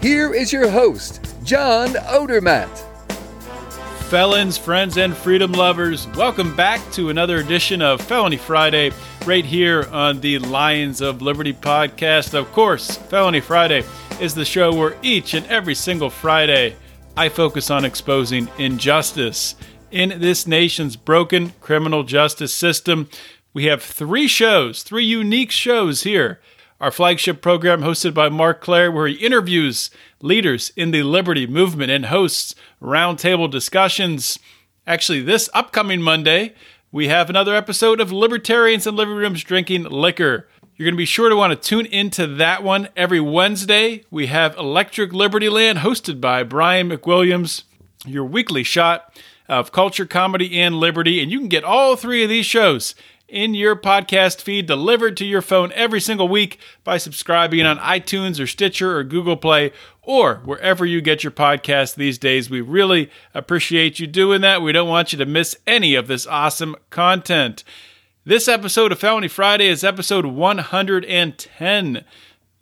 [0.00, 2.74] Here is your host, John Odermatt.
[4.08, 8.92] Felons, friends, and freedom lovers, welcome back to another edition of Felony Friday,
[9.26, 12.32] right here on the Lions of Liberty podcast.
[12.32, 13.84] Of course, Felony Friday
[14.18, 16.76] is the show where each and every single Friday
[17.14, 19.54] I focus on exposing injustice
[19.90, 23.10] in this nation's broken criminal justice system.
[23.52, 26.40] We have three shows, three unique shows here.
[26.80, 29.90] Our flagship program, hosted by Marc Clair, where he interviews
[30.22, 34.38] leaders in the liberty movement and hosts roundtable discussions.
[34.86, 36.54] Actually, this upcoming Monday,
[36.90, 40.48] we have another episode of Libertarians in Living Rooms Drinking Liquor.
[40.74, 44.04] You're going to be sure to want to tune into that one every Wednesday.
[44.10, 47.64] We have Electric Liberty Land, hosted by Brian McWilliams,
[48.06, 51.20] your weekly shot of culture, comedy, and liberty.
[51.20, 52.94] And you can get all three of these shows
[53.30, 58.40] in your podcast feed delivered to your phone every single week by subscribing on iTunes
[58.40, 59.72] or Stitcher or Google Play
[60.02, 62.50] or wherever you get your podcast these days.
[62.50, 64.62] We really appreciate you doing that.
[64.62, 67.62] We don't want you to miss any of this awesome content.
[68.24, 72.04] This episode of Felony Friday is episode 110.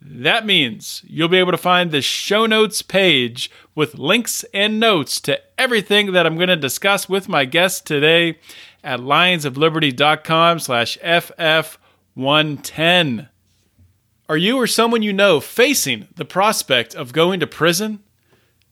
[0.01, 5.19] That means you'll be able to find the show notes page with links and notes
[5.21, 8.37] to everything that I'm going to discuss with my guest today
[8.83, 13.29] at lionsofliberty.com slash FF110.
[14.27, 18.03] Are you or someone you know facing the prospect of going to prison?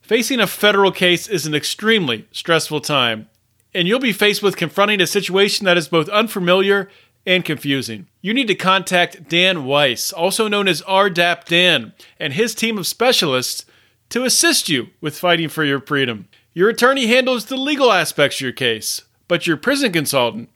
[0.01, 3.29] Facing a federal case is an extremely stressful time,
[3.73, 6.89] and you'll be faced with confronting a situation that is both unfamiliar
[7.25, 8.07] and confusing.
[8.21, 12.87] You need to contact Dan Weiss, also known as RDAP Dan, and his team of
[12.87, 13.65] specialists
[14.09, 16.29] to assist you with fighting for your freedom.
[16.53, 20.49] Your attorney handles the legal aspects of your case, but your prison consultant,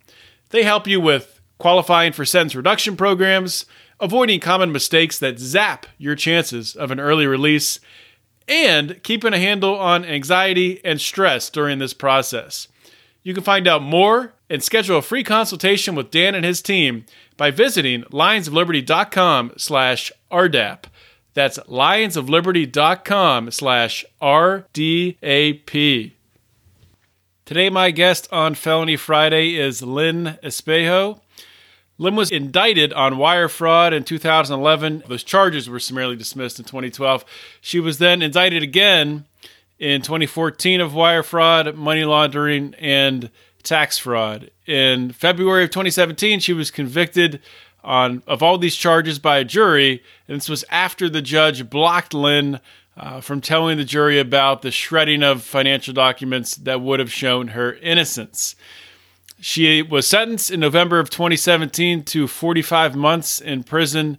[0.50, 3.66] they help you with qualifying for sentence reduction programs,
[4.00, 7.80] avoiding common mistakes that zap your chances of an early release,
[8.48, 12.68] and keeping a handle on anxiety and stress during this process.
[13.24, 17.06] You can find out more and schedule a free consultation with Dan and his team
[17.38, 20.86] by visiting lionsofliberty.com slash RDAP.
[21.34, 26.12] That's lionsofliberty.com slash RDAP.
[27.52, 31.20] Today, my guest on Felony Friday is Lynn Espejo.
[31.98, 35.04] Lynn was indicted on wire fraud in 2011.
[35.10, 37.26] Those charges were summarily dismissed in 2012.
[37.60, 39.26] She was then indicted again
[39.80, 43.30] in 2014 of wire fraud, money laundering, and
[43.64, 44.50] tax fraud.
[44.66, 47.42] In February of 2017, she was convicted
[47.84, 52.14] on of all these charges by a jury, and this was after the judge blocked
[52.14, 52.62] Lynn
[52.98, 57.50] uh, from telling the jury about the shredding of financial documents that would have shown
[57.50, 58.56] her innocence.
[59.40, 64.18] She was sentenced in November of 2017 to 45 months in prison,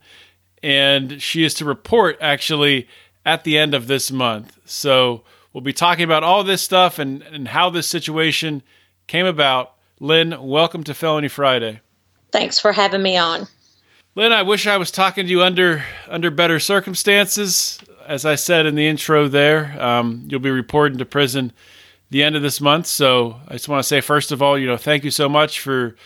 [0.62, 2.88] and she is to report actually
[3.24, 4.58] at the end of this month.
[4.64, 5.22] So
[5.52, 8.62] we'll be talking about all this stuff and, and how this situation
[9.06, 9.74] came about.
[10.00, 11.80] Lynn, welcome to Felony Friday.
[12.32, 13.46] Thanks for having me on.
[14.14, 18.66] Lynn, I wish I was talking to you under under better circumstances as I said
[18.66, 21.52] in the intro there, um, you'll be reporting to prison
[22.10, 22.86] the end of this month.
[22.86, 25.60] So I just want to say, first of all, you know, thank you so much
[25.60, 25.96] for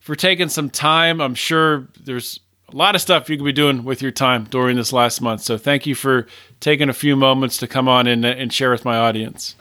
[0.00, 1.20] for taking some time.
[1.20, 2.38] I'm sure there's
[2.70, 5.40] a lot of stuff you could be doing with your time during this last month.
[5.40, 6.26] So thank you for
[6.60, 9.54] taking a few moments to come on and, and share with my audience.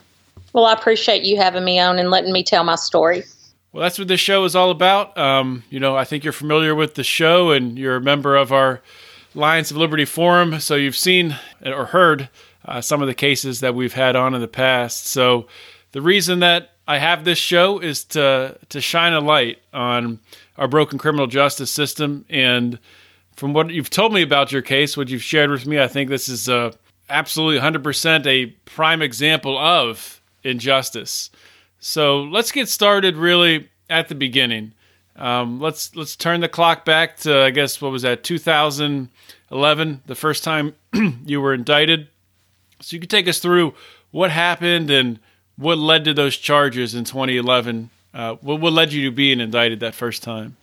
[0.51, 3.23] Well, I appreciate you having me on and letting me tell my story.
[3.71, 5.17] Well, that's what this show is all about.
[5.17, 8.51] Um, you know, I think you're familiar with the show and you're a member of
[8.51, 8.81] our
[9.35, 10.59] Lions of Liberty Forum.
[10.59, 12.29] So you've seen or heard
[12.65, 15.07] uh, some of the cases that we've had on in the past.
[15.07, 15.47] So
[15.91, 20.19] the reason that I have this show is to to shine a light on
[20.57, 22.25] our broken criminal justice system.
[22.29, 22.79] And
[23.35, 26.09] from what you've told me about your case, what you've shared with me, I think
[26.09, 26.71] this is uh,
[27.09, 31.29] absolutely 100% a prime example of injustice.
[31.79, 34.73] So let's get started really at the beginning.
[35.15, 40.15] Um, let's let's turn the clock back to I guess what was that 2011, the
[40.15, 40.75] first time
[41.25, 42.07] you were indicted.
[42.81, 43.75] So you could take us through
[44.11, 45.19] what happened and
[45.55, 47.89] what led to those charges in 2011.
[48.13, 50.57] Uh, what, what led you to being indicted that first time?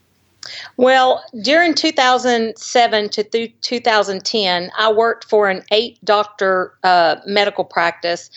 [0.77, 8.31] Well, during 2007 to 2010, I worked for an eight doctor uh, medical practice,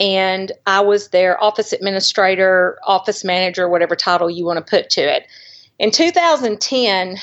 [0.00, 5.00] and I was their office administrator, office manager, whatever title you want to put to
[5.02, 5.26] it.
[5.82, 7.18] In 2010,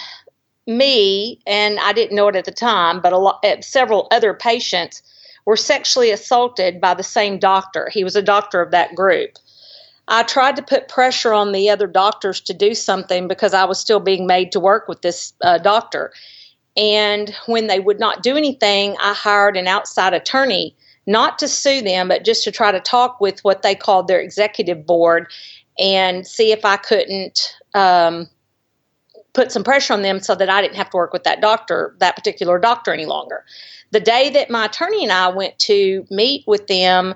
[0.67, 5.01] me and I didn't know it at the time, but lot, uh, several other patients
[5.45, 7.87] were sexually assaulted by the same doctor.
[7.89, 9.37] He was a doctor of that group.
[10.09, 13.79] I tried to put pressure on the other doctors to do something because I was
[13.79, 16.11] still being made to work with this uh, doctor.
[16.75, 20.75] And when they would not do anything, I hired an outside attorney
[21.07, 24.19] not to sue them, but just to try to talk with what they called their
[24.19, 25.31] executive board
[25.79, 28.27] and see if I couldn't um,
[29.39, 31.95] put some pressure on them so that I didn't have to work with that doctor,
[31.99, 33.45] that particular doctor, any longer.
[33.91, 37.15] The day that my attorney and I went to meet with them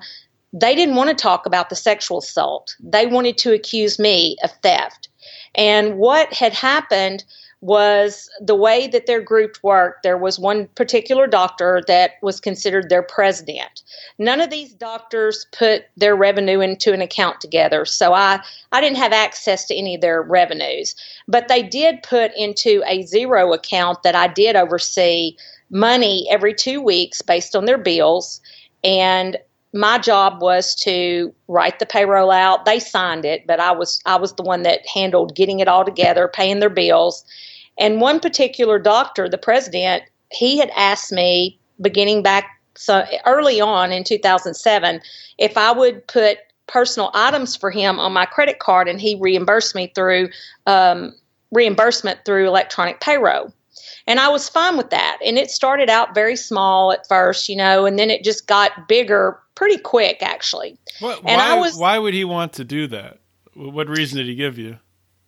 [0.53, 2.75] they didn't want to talk about the sexual assault.
[2.79, 5.09] They wanted to accuse me of theft.
[5.55, 7.23] And what had happened
[7.63, 10.03] was the way that their group worked.
[10.03, 13.83] There was one particular doctor that was considered their president.
[14.19, 18.41] None of these doctors put their revenue into an account together, so I,
[18.73, 20.93] I didn't have access to any of their revenues.
[21.29, 25.37] But they did put into a zero account that I did oversee
[25.69, 28.41] money every two weeks based on their bills.
[28.83, 29.37] And
[29.73, 32.65] my job was to write the payroll out.
[32.65, 35.85] They signed it, but I was I was the one that handled getting it all
[35.85, 37.23] together, paying their bills.
[37.77, 43.91] And one particular doctor, the president, he had asked me beginning back so early on
[43.91, 45.01] in 2007
[45.37, 49.75] if I would put personal items for him on my credit card and he reimbursed
[49.75, 50.29] me through
[50.65, 51.13] um,
[51.51, 53.53] reimbursement through electronic payroll.
[54.07, 55.19] And I was fine with that.
[55.25, 58.87] And it started out very small at first, you know, and then it just got
[58.87, 60.77] bigger pretty quick, actually.
[60.99, 63.19] What, and why, I was, why would he want to do that?
[63.53, 64.79] What reason did he give you?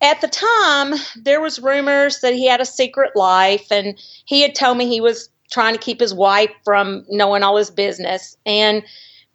[0.02, 4.54] At the time, there was rumors that he had a secret life, and he had
[4.54, 8.36] told me he was trying to keep his wife from knowing all his business.
[8.44, 8.82] And,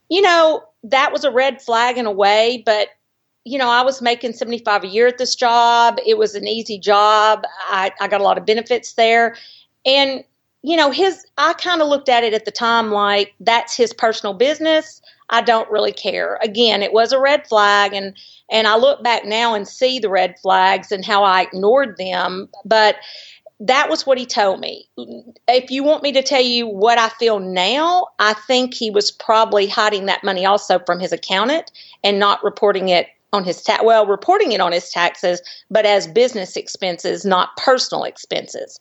[0.10, 2.90] you know, that was a red flag in a way, but
[3.44, 5.98] you know, I was making 75 a year at this job.
[6.06, 7.44] It was an easy job.
[7.70, 9.36] I, I got a lot of benefits there.
[9.86, 10.24] And,
[10.62, 13.94] you know, his, I kind of looked at it at the time like that's his
[13.94, 15.02] personal business.
[15.32, 16.38] I don't really care.
[16.44, 18.16] Again, it was a red flag and,
[18.52, 22.50] and I look back now and see the red flags and how I ignored them.
[22.66, 22.98] But
[23.62, 24.90] that was what he told me.
[25.48, 29.12] If you want me to tell you what I feel now, I think he was
[29.12, 31.72] probably hiding that money also from his accountant
[32.04, 36.06] and not reporting it on his tax well reporting it on his taxes but as
[36.06, 38.78] business expenses not personal expenses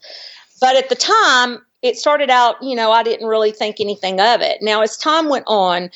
[0.61, 4.41] but at the time it started out you know i didn't really think anything of
[4.41, 5.89] it now as time went on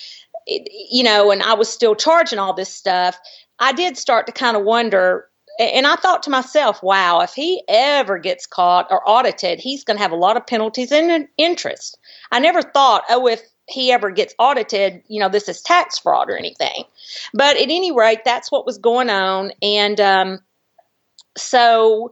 [0.46, 3.18] you know and i was still charging all this stuff
[3.58, 7.62] i did start to kind of wonder and I thought to myself, wow, if he
[7.68, 11.96] ever gets caught or audited, he's going to have a lot of penalties and interest.
[12.32, 16.28] I never thought, oh, if he ever gets audited, you know, this is tax fraud
[16.28, 16.84] or anything.
[17.32, 19.52] But at any rate, that's what was going on.
[19.62, 20.40] And um,
[21.36, 22.10] so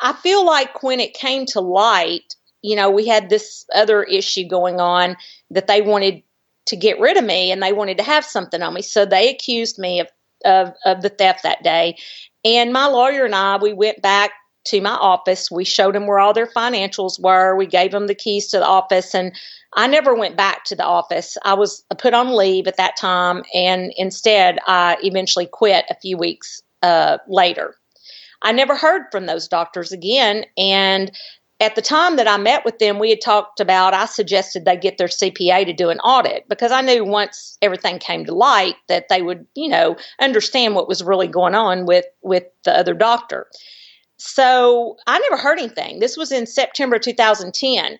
[0.00, 4.46] I feel like when it came to light, you know, we had this other issue
[4.48, 5.16] going on
[5.50, 6.22] that they wanted
[6.66, 8.82] to get rid of me and they wanted to have something on me.
[8.82, 10.08] So they accused me of,
[10.44, 11.96] of, of the theft that day.
[12.44, 14.30] And my lawyer and I, we went back
[14.66, 15.50] to my office.
[15.50, 17.56] We showed them where all their financials were.
[17.56, 19.32] We gave them the keys to the office and
[19.76, 21.36] I never went back to the office.
[21.44, 26.16] I was put on leave at that time, and instead, I eventually quit a few
[26.16, 27.74] weeks uh, later.
[28.42, 31.12] I never heard from those doctors again, and
[31.58, 34.76] at the time that I met with them, we had talked about, I suggested they
[34.76, 38.76] get their CPA to do an audit because I knew once everything came to light
[38.88, 42.92] that they would, you know, understand what was really going on with, with the other
[42.92, 43.46] doctor.
[44.18, 45.98] So I never heard anything.
[45.98, 47.98] This was in September 2010.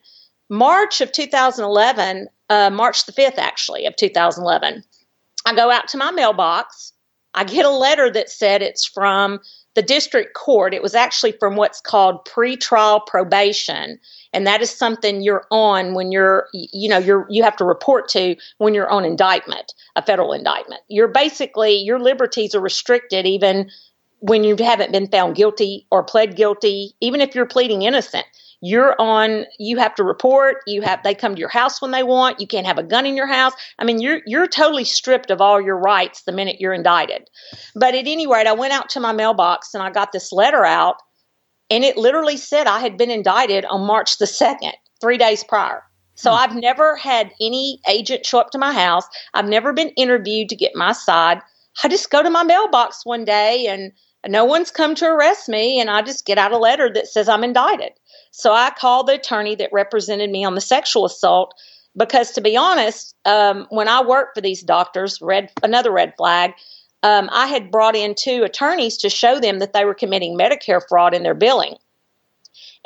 [0.48, 4.84] March of 2011, uh, March the 5th, actually, of 2011,
[5.46, 6.92] I go out to my mailbox.
[7.34, 9.40] I get a letter that said it's from
[9.76, 10.74] the district court.
[10.74, 14.00] It was actually from what's called pretrial probation.
[14.32, 18.08] And that is something you're on when you're, you know, you're, you have to report
[18.08, 20.80] to when you're on indictment, a federal indictment.
[20.88, 23.70] You're basically, your liberties are restricted even
[24.20, 28.26] when you haven't been found guilty or pled guilty, even if you're pleading innocent
[28.60, 32.02] you're on you have to report you have they come to your house when they
[32.02, 33.52] want you can't have a gun in your house.
[33.78, 37.28] I mean you're you're totally stripped of all your rights the minute you're indicted.
[37.74, 40.64] But at any rate i went out to my mailbox and i got this letter
[40.64, 40.96] out
[41.70, 45.82] and it literally said i had been indicted on march the 2nd three days prior.
[46.14, 46.38] So hmm.
[46.38, 49.04] i've never had any agent show up to my house.
[49.34, 51.40] I've never been interviewed to get my side.
[51.84, 53.92] I just go to my mailbox one day and
[54.28, 57.28] no one's come to arrest me, and I just get out a letter that says
[57.28, 57.92] I'm indicted.
[58.36, 61.54] So I called the attorney that represented me on the sexual assault
[61.96, 66.52] because, to be honest, um, when I worked for these doctors, red another red flag.
[67.02, 70.82] Um, I had brought in two attorneys to show them that they were committing Medicare
[70.86, 71.76] fraud in their billing.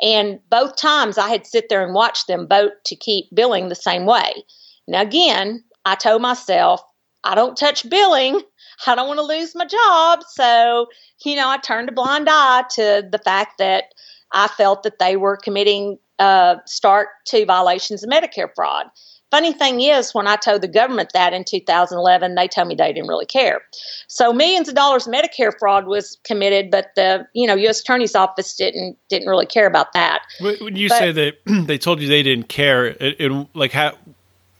[0.01, 3.75] And both times I had sit there and watch them vote to keep billing the
[3.75, 4.45] same way.
[4.87, 6.81] Now, again, I told myself,
[7.25, 8.39] I don't touch billing.
[8.87, 10.23] I don't want to lose my job.
[10.29, 10.87] So,
[11.25, 13.93] you know, I turned a blind eye to the fact that
[14.33, 18.87] I felt that they were committing uh, Stark two violations of Medicare fraud.
[19.31, 22.91] Funny thing is, when I told the government that in 2011, they told me they
[22.91, 23.61] didn't really care.
[24.07, 27.79] So millions of dollars of Medicare fraud was committed, but the you know U.S.
[27.79, 30.23] Attorney's Office didn't didn't really care about that.
[30.41, 31.35] When you but, say that
[31.67, 33.93] they told you they didn't care, it, it, like how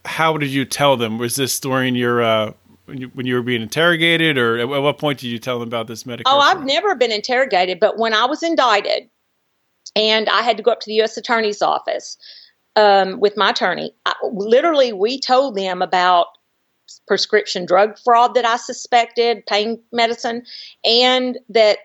[0.05, 1.17] how did you tell them?
[1.17, 2.53] Was this during your uh,
[2.85, 5.67] when you, when you were being interrogated, or at, what point did you tell them
[5.67, 6.23] about this Medicare?
[6.27, 6.57] Oh, fraud?
[6.57, 9.09] I've never been interrogated, but when I was indicted,
[9.95, 11.17] and I had to go up to the U.S.
[11.17, 12.17] Attorney's Office
[12.75, 13.93] um, with my attorney.
[14.05, 16.27] I, literally, we told them about
[17.07, 20.43] prescription drug fraud that I suspected, pain medicine,
[20.85, 21.79] and that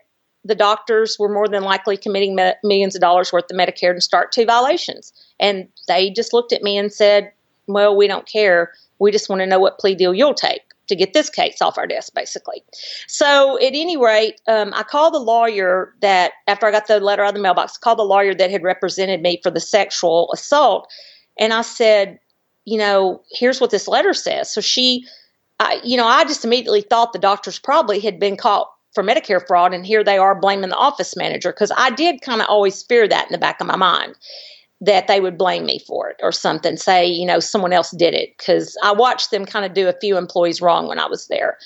[0.45, 4.03] the doctors were more than likely committing me- millions of dollars worth of Medicare and
[4.03, 5.12] Stark 2 violations.
[5.41, 7.33] And they just looked at me and said,
[7.67, 8.73] Well, we don't care.
[8.99, 11.78] We just want to know what plea deal you'll take to get this case off
[11.78, 12.62] our desk, basically.
[13.07, 17.23] So, at any rate, um, I called the lawyer that, after I got the letter
[17.23, 20.88] out of the mailbox, called the lawyer that had represented me for the sexual assault.
[21.38, 22.19] And I said,
[22.64, 24.52] you know, here's what this letter says.
[24.52, 25.07] So she,
[25.61, 29.47] I, you know, I just immediately thought the doctors probably had been caught for Medicare
[29.47, 32.83] fraud, and here they are blaming the office manager because I did kind of always
[32.83, 34.14] fear that in the back of my mind
[34.80, 38.12] that they would blame me for it or something, say, you know, someone else did
[38.14, 38.37] it.
[38.37, 41.56] Because I watched them kind of do a few employees wrong when I was there.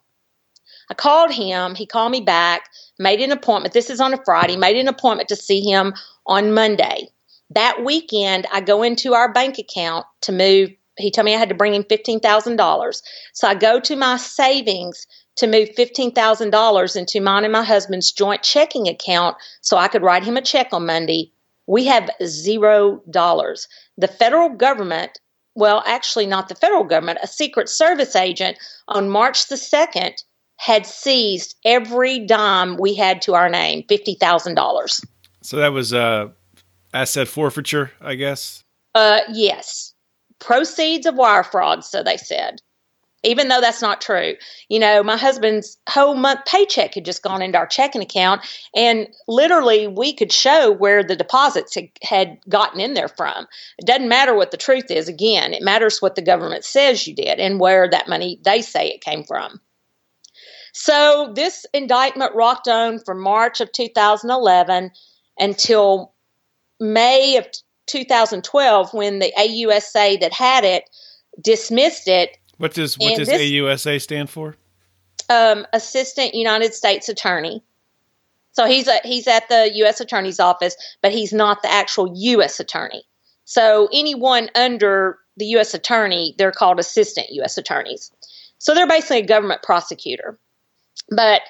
[0.90, 1.74] I called him.
[1.74, 3.74] He called me back, made an appointment.
[3.74, 5.92] This is on a Friday, made an appointment to see him
[6.26, 7.08] on Monday.
[7.50, 10.70] That weekend, I go into our bank account to move.
[10.96, 13.02] He told me I had to bring him $15,000.
[13.32, 18.42] So I go to my savings to move $15,000 into mine and my husband's joint
[18.42, 21.32] checking account so I could write him a check on Monday
[21.68, 23.68] we have zero dollars.
[23.98, 25.20] The federal government,
[25.54, 28.56] well, actually, not the federal government, a Secret Service agent
[28.88, 30.14] on March the 2nd
[30.56, 35.04] had seized every dime we had to our name $50,000.
[35.42, 36.28] So that was uh,
[36.92, 38.64] asset forfeiture, I guess?
[38.94, 39.94] Uh, yes.
[40.40, 42.60] Proceeds of wire fraud, so they said
[43.22, 44.34] even though that's not true.
[44.68, 48.42] You know, my husband's whole month paycheck had just gone into our checking account,
[48.75, 53.46] and literally we could show where the deposits had, gotten in there from.
[53.78, 57.14] It doesn't matter what the truth is, again, it matters what the government says you
[57.14, 59.60] did and where that money they say it came from.
[60.72, 64.90] So this indictment rocked on from March of 2011
[65.38, 66.12] until
[66.78, 67.46] May of
[67.87, 70.84] 2012 when the AUSA that had it
[71.40, 74.56] dismissed it what does what and does this, AUSA stand for?
[75.30, 77.62] Um, Assistant United States Attorney.
[78.52, 80.00] So he's a, he's at the U.S.
[80.00, 82.58] Attorney's office, but he's not the actual U.S.
[82.58, 83.04] Attorney.
[83.44, 85.74] So anyone under the U.S.
[85.74, 87.56] Attorney, they're called Assistant U.S.
[87.56, 88.10] Attorneys.
[88.58, 90.38] So they're basically a government prosecutor.
[91.10, 91.42] But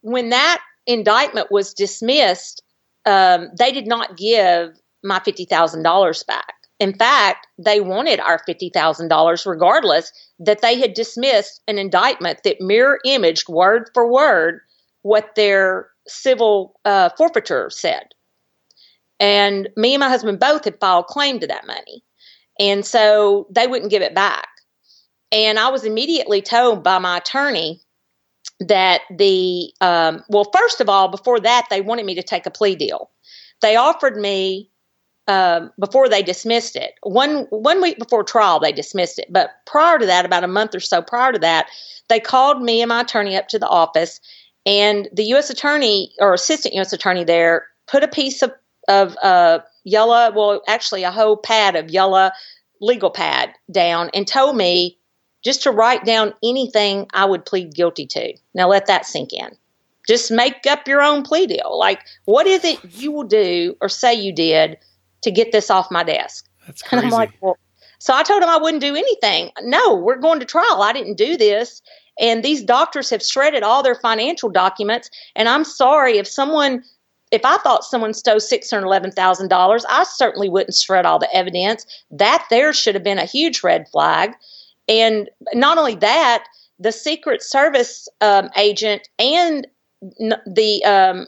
[0.00, 2.62] when that indictment was dismissed,
[3.04, 6.55] um, they did not give my fifty thousand dollars back.
[6.78, 12.98] In fact, they wanted our $50,000 regardless that they had dismissed an indictment that mirror
[13.04, 14.60] imaged word for word
[15.02, 18.08] what their civil uh, forfeiture said.
[19.18, 22.04] And me and my husband both had filed claim to that money.
[22.58, 24.48] And so they wouldn't give it back.
[25.32, 27.80] And I was immediately told by my attorney
[28.60, 32.50] that the, um, well, first of all, before that, they wanted me to take a
[32.50, 33.10] plea deal.
[33.60, 34.70] They offered me
[35.28, 36.94] um, before they dismissed it.
[37.02, 39.26] One one week before trial, they dismissed it.
[39.30, 41.68] But prior to that, about a month or so prior to that,
[42.08, 44.20] they called me and my attorney up to the office,
[44.64, 45.50] and the U.S.
[45.50, 46.92] attorney or assistant U.S.
[46.92, 48.52] attorney there put a piece of
[48.88, 52.30] of uh, yellow, well, actually a whole pad of yellow
[52.80, 54.96] legal pad down, and told me
[55.44, 58.32] just to write down anything I would plead guilty to.
[58.54, 59.56] Now let that sink in.
[60.06, 61.76] Just make up your own plea deal.
[61.76, 64.78] Like, what is it you will do or say you did
[65.26, 66.48] to get this off my desk?
[66.66, 67.04] That's crazy.
[67.04, 67.58] And I'm like, well,
[67.98, 69.50] so I told him I wouldn't do anything.
[69.62, 70.82] No, we're going to trial.
[70.82, 71.82] I didn't do this.
[72.18, 75.10] And these doctors have shredded all their financial documents.
[75.34, 76.82] And I'm sorry if someone,
[77.30, 81.84] if I thought someone stole $611,000, I certainly wouldn't shred all the evidence.
[82.10, 84.32] That there should have been a huge red flag.
[84.88, 86.44] And not only that,
[86.78, 89.66] the Secret Service um, agent and
[90.46, 91.26] the um,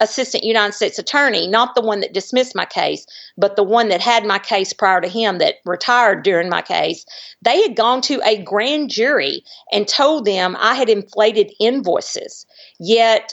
[0.00, 4.00] assistant United States attorney, not the one that dismissed my case, but the one that
[4.00, 7.06] had my case prior to him that retired during my case,
[7.42, 12.46] they had gone to a grand jury and told them I had inflated invoices.
[12.78, 13.32] Yet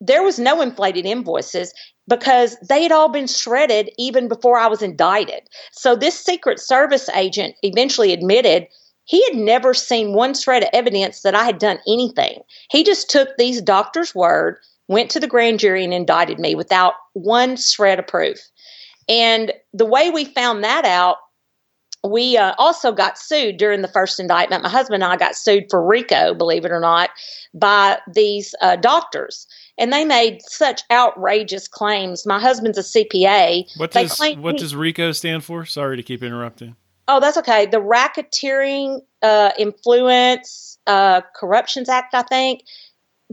[0.00, 1.72] there was no inflated invoices
[2.08, 5.48] because they had all been shredded even before I was indicted.
[5.72, 8.66] So this Secret Service agent eventually admitted
[9.04, 12.40] he had never seen one shred of evidence that I had done anything.
[12.70, 16.94] He just took these doctors' word went to the grand jury and indicted me without
[17.14, 18.38] one shred of proof.
[19.08, 21.16] And the way we found that out,
[22.06, 24.62] we uh, also got sued during the first indictment.
[24.62, 27.10] My husband and I got sued for RICO, believe it or not,
[27.54, 29.46] by these uh, doctors.
[29.78, 32.26] And they made such outrageous claims.
[32.26, 33.64] My husband's a CPA.
[33.76, 35.64] What does what he, does RICO stand for?
[35.64, 36.76] Sorry to keep interrupting.
[37.08, 37.66] Oh, that's okay.
[37.66, 42.62] The Racketeering uh, Influence uh, Corruptions Act, I think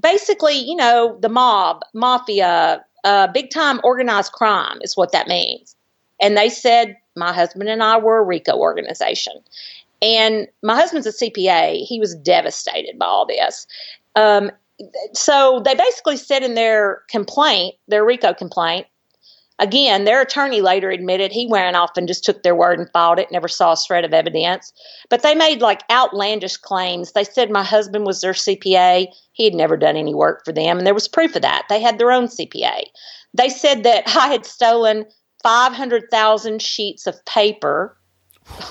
[0.01, 5.75] basically, you know, the mob, mafia, uh, big time organized crime is what that means.
[6.21, 9.33] And they said my husband and I were a RICO organization.
[10.01, 11.85] And my husband's a CPA.
[11.85, 13.67] He was devastated by all this.
[14.15, 14.51] Um,
[15.13, 18.87] so they basically said in their complaint, their RICO complaint,
[19.61, 23.19] Again, their attorney later admitted he went off and just took their word and filed
[23.19, 24.73] it, never saw a shred of evidence.
[25.07, 27.11] But they made like outlandish claims.
[27.11, 29.05] They said my husband was their CPA.
[29.33, 31.67] He had never done any work for them, and there was proof of that.
[31.69, 32.85] They had their own CPA.
[33.35, 35.05] They said that I had stolen
[35.43, 37.95] 500,000 sheets of paper.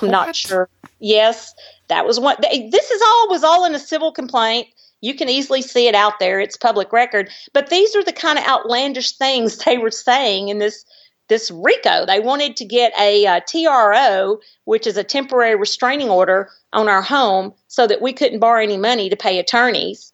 [0.03, 0.69] I'm not sure.
[0.99, 1.55] Yes,
[1.87, 2.43] that was what.
[2.43, 4.67] This is all was all in a civil complaint.
[5.01, 6.41] You can easily see it out there.
[6.41, 7.31] It's public record.
[7.53, 10.85] But these are the kind of outlandish things they were saying in this
[11.29, 12.05] this RICO.
[12.07, 16.89] They wanted to get a, uh, a TRO, which is a temporary restraining order on
[16.89, 20.13] our home, so that we couldn't borrow any money to pay attorneys.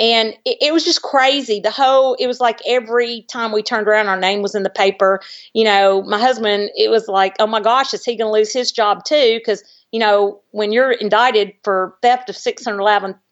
[0.00, 1.60] And it, it, was just crazy.
[1.60, 4.70] The whole, it was like every time we turned around, our name was in the
[4.70, 5.20] paper.
[5.52, 8.52] You know, my husband, it was like, oh my gosh, is he going to lose
[8.52, 9.38] his job too?
[9.38, 12.82] Because you know, when you're indicted for theft of six hundred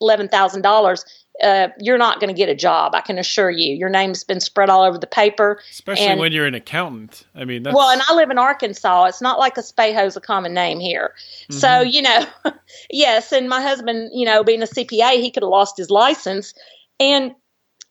[0.01, 1.05] eleven thousand dollars,
[1.43, 2.95] uh, you're not going to get a job.
[2.95, 3.75] I can assure you.
[3.75, 7.25] Your name's been spread all over the paper, especially and, when you're an accountant.
[7.35, 7.77] I mean, that's...
[7.77, 9.05] well, and I live in Arkansas.
[9.05, 11.15] It's not like Espejo's a common name here.
[11.45, 11.59] Mm-hmm.
[11.59, 12.27] So you know,
[12.91, 13.33] yes.
[13.33, 16.55] And my husband, you know, being a CPA, he could have lost his license,
[16.99, 17.35] and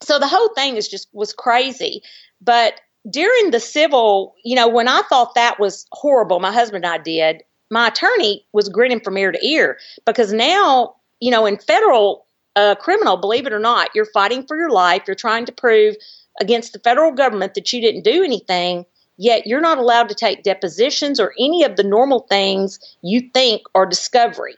[0.01, 2.01] so the whole thing is just was crazy.
[2.41, 6.93] But during the civil, you know, when I thought that was horrible, my husband and
[6.93, 11.58] I did my attorney was grinning from ear to ear because now, you know, in
[11.58, 12.25] federal
[12.56, 15.03] uh, criminal, believe it or not, you're fighting for your life.
[15.06, 15.95] You're trying to prove
[16.39, 18.86] against the federal government that you didn't do anything,
[19.17, 23.63] yet you're not allowed to take depositions or any of the normal things you think
[23.75, 24.56] are discovery.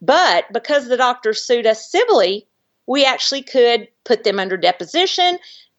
[0.00, 2.46] But because the doctors sued us civilly,
[2.86, 5.38] we actually could put them under deposition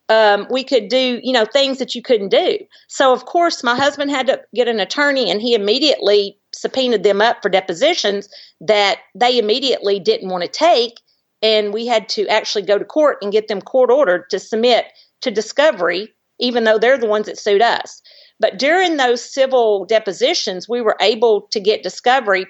[0.09, 2.57] um, we could do, you know, things that you couldn't do.
[2.87, 7.21] So, of course, my husband had to get an attorney and he immediately subpoenaed them
[7.21, 8.29] up for depositions
[8.61, 10.99] that they immediately didn't want to take.
[11.41, 14.85] And we had to actually go to court and get them court ordered to submit
[15.21, 18.01] to discovery, even though they're the ones that sued us.
[18.39, 22.45] But during those civil depositions, we were able to get discovery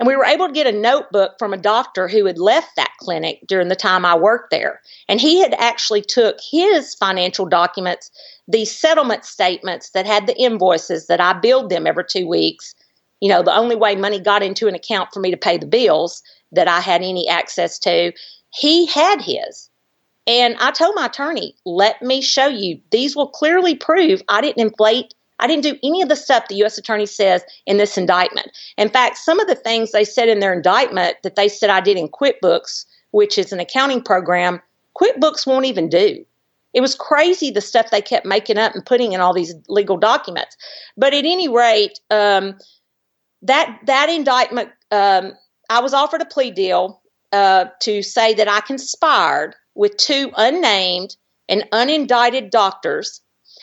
[0.00, 2.94] and we were able to get a notebook from a doctor who had left that
[3.00, 4.80] clinic during the time I worked there.
[5.10, 8.10] And he had actually took his financial documents,
[8.48, 12.74] the settlement statements that had the invoices that I billed them every two weeks.
[13.20, 15.66] You know, the only way money got into an account for me to pay the
[15.66, 18.12] bills that I had any access to,
[18.50, 19.68] he had his.
[20.26, 22.80] And I told my attorney, let me show you.
[22.90, 26.56] These will clearly prove I didn't inflate I didn't do any of the stuff the
[26.56, 26.78] U.S.
[26.78, 28.52] Attorney says in this indictment.
[28.76, 31.80] In fact, some of the things they said in their indictment that they said I
[31.80, 34.60] did in QuickBooks, which is an accounting program,
[35.00, 36.24] QuickBooks won't even do.
[36.72, 39.96] It was crazy the stuff they kept making up and putting in all these legal
[39.96, 40.56] documents.
[40.96, 42.56] But at any rate, um,
[43.42, 45.32] that that indictment, um,
[45.68, 47.00] I was offered a plea deal
[47.32, 51.16] uh, to say that I conspired with two unnamed
[51.48, 53.20] and unindicted doctors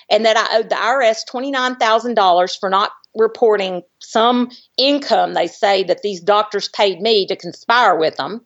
[0.09, 6.01] and that I owed the IRS $29,000 for not reporting some income they say that
[6.03, 8.45] these doctors paid me to conspire with them.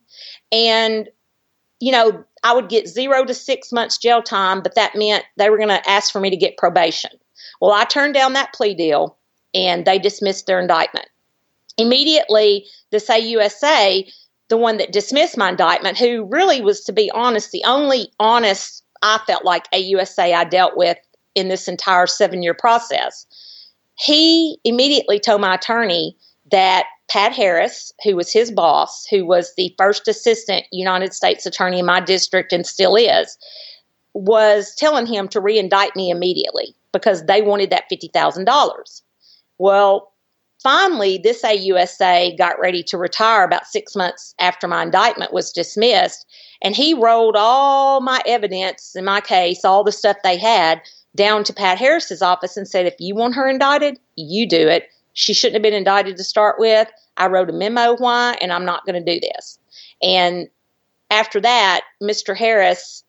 [0.51, 1.09] And,
[1.79, 5.49] you know, I would get zero to six months jail time, but that meant they
[5.49, 7.11] were going to ask for me to get probation.
[7.59, 9.17] Well, I turned down that plea deal
[9.53, 11.07] and they dismissed their indictment.
[11.81, 14.11] Immediately, the this AUSA,
[14.49, 18.83] the one that dismissed my indictment, who really was, to be honest, the only honest
[19.01, 20.97] I felt like AUSA I dealt with
[21.35, 23.25] in this entire seven year process,
[23.95, 26.15] he immediately told my attorney
[26.51, 31.79] that Pat Harris, who was his boss, who was the first assistant United States attorney
[31.79, 33.37] in my district and still is,
[34.13, 39.01] was telling him to reindict me immediately because they wanted that $50,000.
[39.57, 40.10] Well,
[40.61, 46.25] finally, this AUSA got ready to retire about six months after my indictment was dismissed,
[46.61, 50.81] and he rolled all my evidence in my case, all the stuff they had,
[51.15, 54.89] down to Pat Harris's office and said, if you want her indicted, you do it.
[55.13, 56.87] She shouldn't have been indicted to start with.
[57.17, 59.59] I wrote a memo why, and I'm not going to do this.
[60.01, 60.47] And
[61.09, 62.35] after that, Mr.
[62.35, 63.03] Harris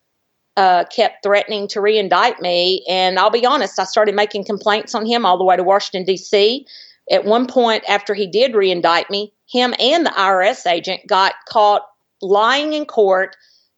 [0.57, 2.83] uh, kept threatening to reindict me.
[2.87, 6.05] And I'll be honest, I started making complaints on him all the way to Washington,
[6.05, 6.67] D.C.
[7.11, 11.83] At one point, after he did reindict me, him and the IRS agent got caught
[12.21, 13.35] lying in court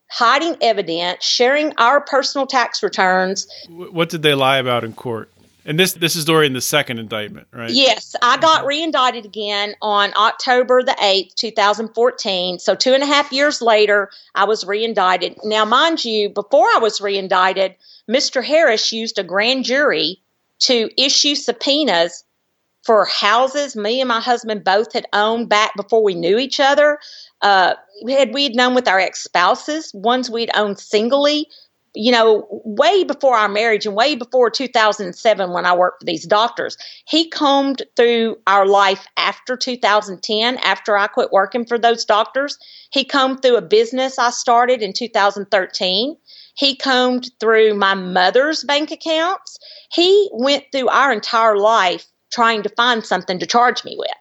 [0.09, 3.47] hiding evidence, sharing our personal tax returns.
[3.69, 5.31] What did they lie about in court?
[5.67, 7.71] And this this is during the second indictment, right?
[7.71, 8.41] Yes, I mm-hmm.
[8.41, 12.59] got reindicted again on October the eighth, two thousand fourteen.
[12.59, 15.37] So two and a half years later, I was reindicted.
[15.43, 17.73] Now, mind you, before I was reindicted,
[18.07, 18.43] Mr.
[18.43, 20.21] Harris used a grand jury
[20.59, 22.23] to issue subpoenas
[22.85, 26.99] for houses me and my husband both had owned back before we knew each other.
[27.41, 27.73] Uh,
[28.07, 31.47] had we had known with our ex spouses, ones we'd owned singly,
[31.95, 36.27] you know, way before our marriage and way before 2007 when I worked for these
[36.27, 36.77] doctors.
[37.07, 42.57] He combed through our life after 2010, after I quit working for those doctors.
[42.91, 46.17] He combed through a business I started in 2013.
[46.55, 49.57] He combed through my mother's bank accounts.
[49.91, 54.11] He went through our entire life trying to find something to charge me with.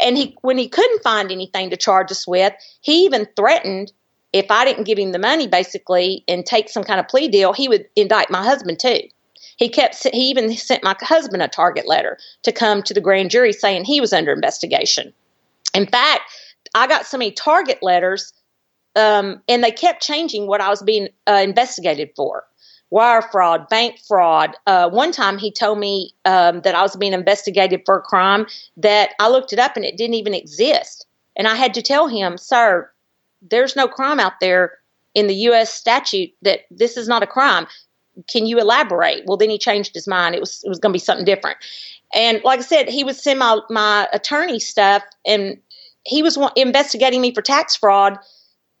[0.00, 3.92] And he, when he couldn't find anything to charge us with, he even threatened
[4.32, 7.52] if I didn't give him the money, basically, and take some kind of plea deal,
[7.52, 9.00] he would indict my husband too.
[9.56, 13.30] He kept, he even sent my husband a target letter to come to the grand
[13.30, 15.12] jury saying he was under investigation.
[15.74, 16.22] In fact,
[16.74, 18.32] I got so many target letters,
[18.94, 22.44] um, and they kept changing what I was being uh, investigated for
[22.90, 24.56] wire fraud, bank fraud.
[24.66, 28.46] Uh, one time he told me um, that I was being investigated for a crime
[28.76, 31.06] that I looked it up and it didn't even exist.
[31.36, 32.90] And I had to tell him, sir,
[33.42, 34.78] there's no crime out there
[35.14, 35.72] in the U.S.
[35.72, 37.66] statute that this is not a crime.
[38.28, 39.24] Can you elaborate?
[39.26, 40.34] Well, then he changed his mind.
[40.34, 41.58] It was it was going to be something different.
[42.14, 45.58] And like I said, he would send my my attorney stuff, and
[46.04, 48.18] he was investigating me for tax fraud.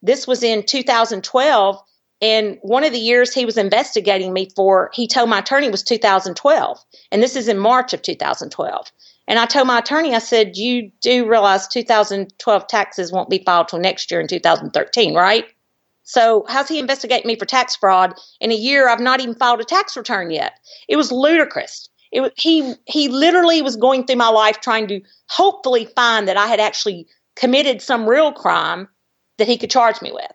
[0.02, 1.82] This was in 2012,
[2.22, 5.82] and one of the years he was investigating me for, he told my attorney was
[5.82, 6.78] 2012,
[7.12, 8.92] and this is in March of 2012.
[9.28, 13.68] And I told my attorney, I said, You do realize 2012 taxes won't be filed
[13.68, 15.44] till next year in 2013, right?
[16.04, 19.60] So, how's he investigating me for tax fraud in a year I've not even filed
[19.60, 20.52] a tax return yet?
[20.88, 21.88] It was ludicrous.
[22.12, 26.46] It he he literally was going through my life trying to hopefully find that I
[26.46, 28.88] had actually committed some real crime
[29.38, 30.30] that he could charge me with.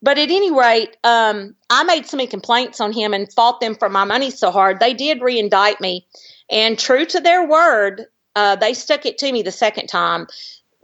[0.00, 3.74] But at any rate, um, I made so many complaints on him and fought them
[3.74, 4.78] for my money so hard.
[4.78, 6.06] They did reindict me,
[6.50, 8.06] and true to their word,
[8.36, 10.28] uh, they stuck it to me the second time.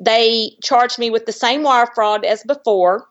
[0.01, 3.07] They charged me with the same wire fraud as before.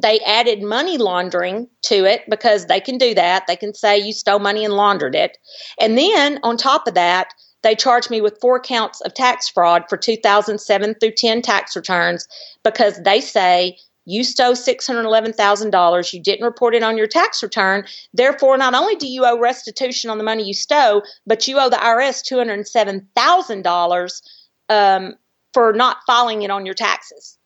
[0.00, 3.46] They added money laundering to it because they can do that.
[3.46, 5.38] They can say you stole money and laundered it.
[5.80, 9.84] And then on top of that, they charged me with four counts of tax fraud
[9.88, 12.28] for 2007 through 10 tax returns
[12.62, 13.76] because they say
[14.08, 16.12] you stole $611,000.
[16.14, 17.84] You didn't report it on your tax return.
[18.14, 21.68] Therefore, not only do you owe restitution on the money you stole, but you owe
[21.68, 24.22] the IRS $207,000
[24.70, 25.14] um,
[25.52, 27.36] for not filing it on your taxes.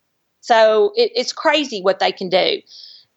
[0.40, 2.60] So it, it's crazy what they can do.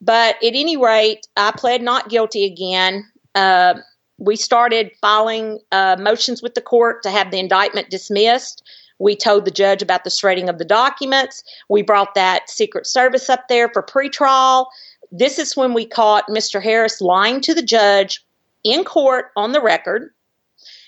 [0.00, 3.08] But at any rate, I pled not guilty again.
[3.36, 3.74] Uh,
[4.18, 8.68] we started filing uh, motions with the court to have the indictment dismissed.
[8.98, 11.44] We told the judge about the shredding of the documents.
[11.68, 14.66] We brought that Secret Service up there for pretrial.
[15.12, 16.62] This is when we caught Mr.
[16.62, 18.24] Harris lying to the judge
[18.64, 20.12] in court on the record.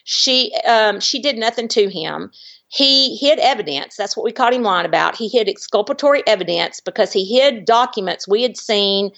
[0.05, 2.33] She um, she did nothing to him.
[2.68, 3.97] He hid evidence.
[3.97, 5.16] That's what we caught him lying about.
[5.16, 9.11] He hid exculpatory evidence because he hid documents we had seen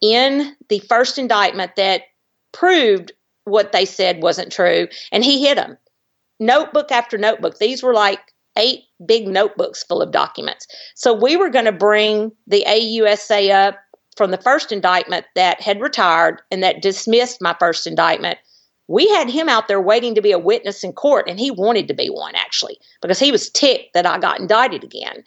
[0.00, 2.02] in the first indictment that
[2.52, 3.12] proved
[3.44, 5.76] what they said wasn't true, and he hid them.
[6.38, 7.58] Notebook after notebook.
[7.58, 10.66] These were like eight big notebooks full of documents.
[10.94, 13.78] So we were going to bring the AUSA up
[14.16, 18.38] from the first indictment that had retired and that dismissed my first indictment.
[18.88, 21.88] We had him out there waiting to be a witness in court, and he wanted
[21.88, 25.24] to be one actually because he was ticked that I got indicted again.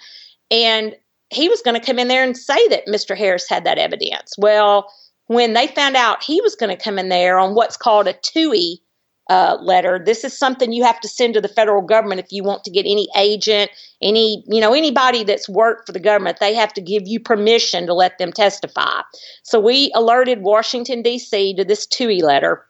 [0.51, 0.95] And
[1.31, 3.17] he was going to come in there and say that Mr.
[3.17, 4.35] Harris had that evidence.
[4.37, 4.91] Well,
[5.27, 8.13] when they found out he was going to come in there on what's called a
[8.13, 8.81] Touhy
[9.29, 10.01] uh, letter.
[10.03, 12.71] This is something you have to send to the federal government if you want to
[12.71, 16.39] get any agent, any you know anybody that's worked for the government.
[16.39, 19.01] They have to give you permission to let them testify.
[19.43, 21.55] So we alerted Washington D.C.
[21.55, 22.65] to this Touhy letter,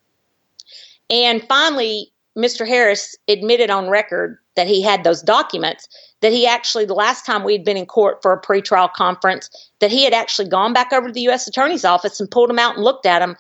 [1.09, 2.67] and finally, Mr.
[2.67, 5.87] Harris admitted on record that he had those documents.
[6.21, 9.49] That he actually, the last time we had been in court for a pretrial conference,
[9.79, 11.47] that he had actually gone back over to the U.S.
[11.47, 13.35] Attorney's office and pulled them out and looked at them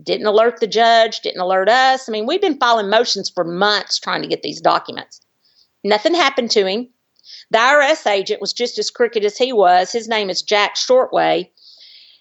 [0.00, 2.08] didn't alert the judge, didn't alert us.
[2.08, 5.20] I mean, we've been filing motions for months trying to get these documents.
[5.84, 6.88] Nothing happened to him.
[7.50, 9.92] The IRS agent was just as crooked as he was.
[9.92, 11.50] His name is Jack Shortway.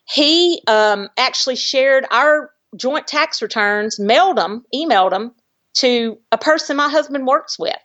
[0.05, 5.33] He um, actually shared our joint tax returns, mailed them, emailed them
[5.75, 7.77] to a person my husband works with,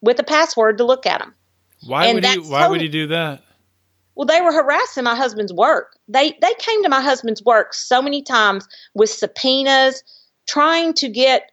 [0.00, 1.34] with a password to look at them.
[1.86, 2.38] Why and would he?
[2.38, 3.42] Why would he do that?
[4.14, 5.96] Well, they were harassing my husband's work.
[6.08, 10.02] They they came to my husband's work so many times with subpoenas,
[10.48, 11.50] trying to get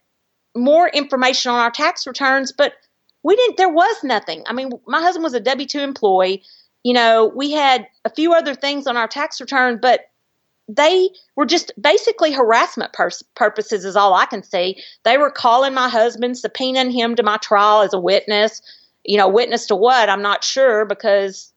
[0.56, 2.72] more information on our tax returns, but
[3.22, 3.56] we didn't.
[3.56, 4.44] There was nothing.
[4.46, 6.42] I mean, my husband was a W two employee.
[6.84, 10.02] You know, we had a few other things on our tax return, but
[10.68, 14.82] they were just basically harassment pur- purposes, is all I can see.
[15.04, 18.60] They were calling my husband, subpoenaing him to my trial as a witness.
[19.04, 20.10] You know, witness to what?
[20.10, 21.52] I'm not sure because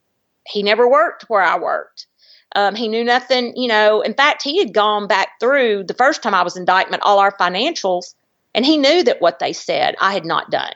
[0.51, 2.07] he never worked where I worked.
[2.55, 4.01] Um, he knew nothing, you know.
[4.01, 7.31] In fact, he had gone back through the first time I was indictment all our
[7.31, 8.13] financials,
[8.53, 10.73] and he knew that what they said I had not done.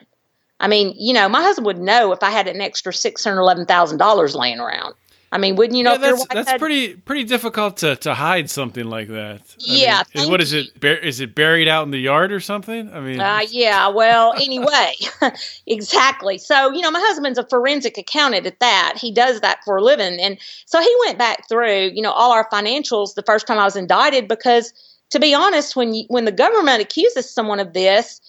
[0.58, 3.40] I mean, you know, my husband would know if I had an extra six hundred
[3.40, 4.94] eleven thousand dollars laying around.
[5.32, 5.92] I mean, wouldn't you know?
[5.92, 6.60] Yeah, that's that's had...
[6.60, 9.40] pretty pretty difficult to, to hide something like that.
[9.40, 10.02] I yeah.
[10.14, 10.68] Mean, what is it?
[10.82, 12.92] Is it buried out in the yard or something?
[12.92, 13.88] I mean, uh, yeah.
[13.88, 14.94] Well, anyway,
[15.66, 16.38] exactly.
[16.38, 18.94] So you know, my husband's a forensic accountant at that.
[18.96, 22.32] He does that for a living, and so he went back through you know all
[22.32, 24.72] our financials the first time I was indicted because,
[25.10, 28.20] to be honest, when you, when the government accuses someone of this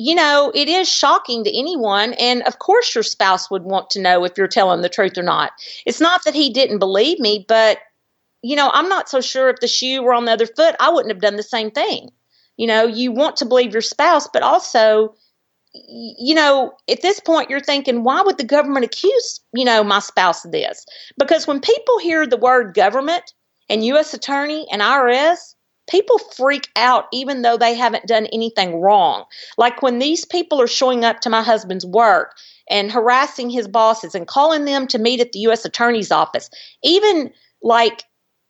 [0.00, 2.14] you know, it is shocking to anyone.
[2.14, 5.22] And of course, your spouse would want to know if you're telling the truth or
[5.22, 5.52] not.
[5.84, 7.76] It's not that he didn't believe me, but,
[8.40, 10.88] you know, I'm not so sure if the shoe were on the other foot, I
[10.88, 12.08] wouldn't have done the same thing.
[12.56, 15.14] You know, you want to believe your spouse, but also,
[15.74, 19.98] you know, at this point, you're thinking, why would the government accuse, you know, my
[19.98, 20.86] spouse of this?
[21.18, 23.34] Because when people hear the word government
[23.68, 24.14] and U.S.
[24.14, 25.54] attorney and IRS,
[25.90, 29.24] people freak out even though they haven't done anything wrong.
[29.58, 32.36] Like when these people are showing up to my husband's work
[32.70, 35.64] and harassing his bosses and calling them to meet at the U.S.
[35.64, 36.48] Attorney's Office,
[36.82, 38.04] even like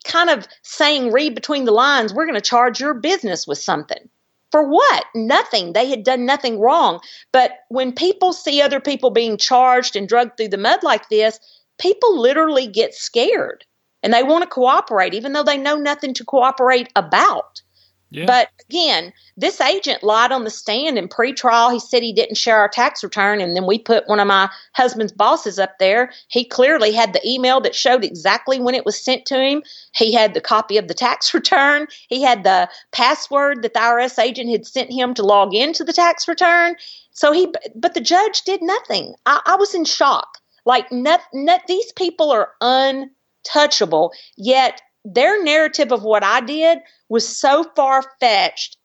[0.05, 4.09] kind of saying, read between the lines, we're going to charge your business with something.
[4.51, 5.05] For what?
[5.15, 5.73] Nothing.
[5.73, 7.01] They had done nothing wrong.
[7.33, 11.39] But when people see other people being charged and drugged through the mud like this,
[11.79, 13.65] people literally get scared
[14.03, 17.63] and they want to cooperate, even though they know nothing to cooperate about.
[18.13, 18.27] Yeah.
[18.27, 21.73] But again, this agent lied on the stand in pretrial.
[21.73, 24.51] He said he didn't share our tax return, and then we put one of my
[24.75, 26.11] husband's bosses up there.
[26.27, 29.63] He clearly had the email that showed exactly when it was sent to him.
[29.95, 31.87] He had the copy of the tax return.
[32.09, 35.93] He had the password that the IRS agent had sent him to log into the
[35.93, 36.75] tax return.
[37.13, 39.15] So he, but the judge did nothing.
[39.25, 40.39] I, I was in shock.
[40.65, 43.11] Like, not, not, these people are un
[43.47, 44.11] touchable.
[44.37, 48.77] Yet their narrative of what I did was so far fetched,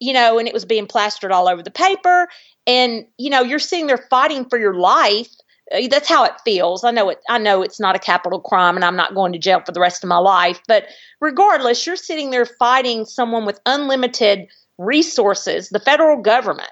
[0.00, 2.28] you know, and it was being plastered all over the paper.
[2.66, 5.28] And, you know, you're sitting they're fighting for your life.
[5.72, 6.82] Uh, that's how it feels.
[6.84, 7.18] I know it.
[7.28, 9.80] I know it's not a capital crime, and I'm not going to jail for the
[9.80, 10.60] rest of my life.
[10.66, 10.86] But
[11.20, 16.70] regardless, you're sitting there fighting someone with unlimited resources, the federal government,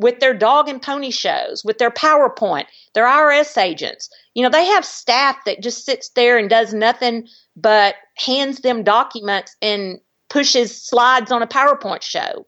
[0.00, 4.08] with their dog and pony shows, with their PowerPoint, their IRS agents.
[4.34, 8.82] You know, they have staff that just sits there and does nothing but hands them
[8.82, 12.46] documents and pushes slides on a PowerPoint show.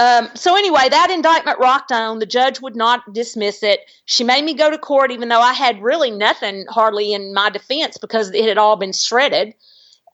[0.00, 2.18] Um, so anyway, that indictment rocked on.
[2.18, 3.80] The judge would not dismiss it.
[4.06, 7.50] She made me go to court, even though I had really nothing hardly in my
[7.50, 9.54] defense because it had all been shredded.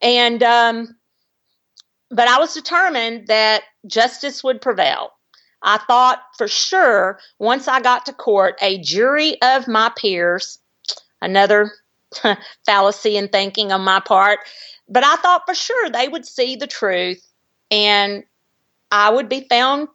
[0.03, 0.95] And um,
[2.11, 5.13] but I was determined that justice would prevail.
[5.63, 10.59] I thought for sure once I got to court, a jury of my peers,
[11.21, 11.71] another
[12.65, 14.39] fallacy in thinking on my part,
[14.89, 17.25] but I thought for sure they would see the truth
[17.69, 18.23] and
[18.91, 19.87] I would be found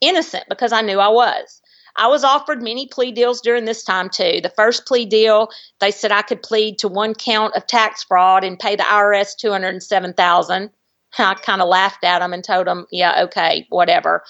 [0.00, 1.60] innocent because I knew I was.
[1.96, 4.40] I was offered many plea deals during this time too.
[4.42, 8.42] The first plea deal, they said I could plead to one count of tax fraud
[8.42, 10.70] and pay the IRS two hundred and seven thousand.
[11.18, 14.24] I kind of laughed at them and told them, "Yeah, okay, whatever."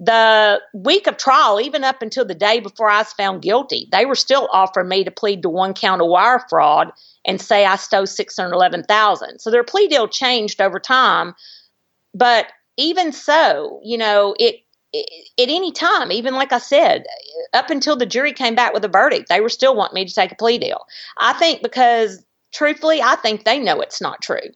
[0.00, 4.06] The week of trial, even up until the day before I was found guilty, they
[4.06, 6.92] were still offering me to plead to one count of wire fraud
[7.26, 9.40] and say I stole six hundred eleven thousand.
[9.40, 11.34] So their plea deal changed over time,
[12.14, 14.60] but even so, you know, it
[14.94, 17.04] at any time, even like I said,
[17.52, 20.14] up until the jury came back with a verdict, they were still wanting me to
[20.14, 20.86] take a plea deal.
[21.18, 24.48] I think because, truthfully, I think they know it's not true.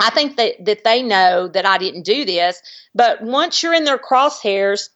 [0.00, 2.62] I think that, that they know that I didn't do this.
[2.94, 4.88] But once you're in their crosshairs,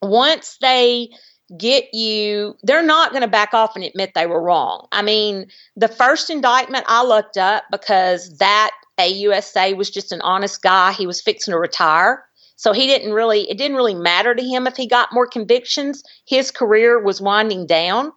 [0.00, 1.10] once they
[1.58, 4.86] get you, they're not going to back off and admit they were wrong.
[4.92, 10.62] I mean, the first indictment I looked up because that AUSA was just an honest
[10.62, 10.92] guy.
[10.92, 12.24] He was fixing to retire.
[12.56, 16.02] So he didn't really, it didn't really matter to him if he got more convictions.
[16.24, 18.12] His career was winding down.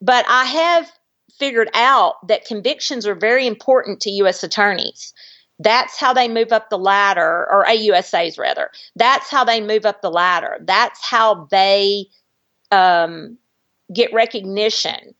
[0.00, 0.90] But I have
[1.38, 4.42] figured out that convictions are very important to U.S.
[4.42, 5.12] attorneys.
[5.58, 8.70] That's how they move up the ladder, or AUSAs rather.
[8.94, 10.58] That's how they move up the ladder.
[10.60, 12.06] That's how they
[12.70, 13.38] um,
[13.92, 15.14] get recognition.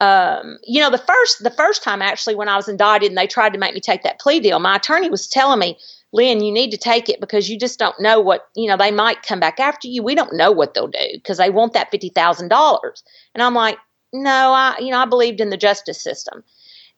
[0.00, 3.26] Um, you know, the first the first time actually when I was indicted and they
[3.26, 5.76] tried to make me take that plea deal, my attorney was telling me,
[6.12, 8.90] Lynn, you need to take it because you just don't know what, you know, they
[8.90, 10.02] might come back after you.
[10.02, 13.02] We don't know what they'll do because they want that $50,000.
[13.34, 13.78] And I'm like,
[14.12, 16.42] no, I, you know, I believed in the justice system.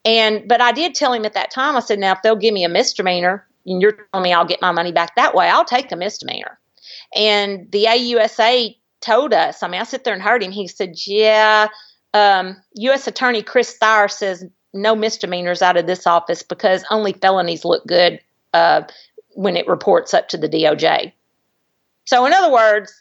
[0.04, 2.54] And, but I did tell him at that time, I said, now, if they'll give
[2.54, 5.64] me a misdemeanor and you're telling me I'll get my money back that way, I'll
[5.64, 6.58] take a misdemeanor.
[7.14, 10.52] And the AUSA told us, I mean, I sit there and heard him.
[10.52, 11.68] He said, yeah,
[12.14, 13.06] um, U.S.
[13.06, 18.20] Attorney Chris Thyer says no misdemeanors out of this office because only felonies look good
[18.54, 18.82] uh,
[19.34, 21.12] when it reports up to the DOJ.
[22.04, 22.92] So, in other words,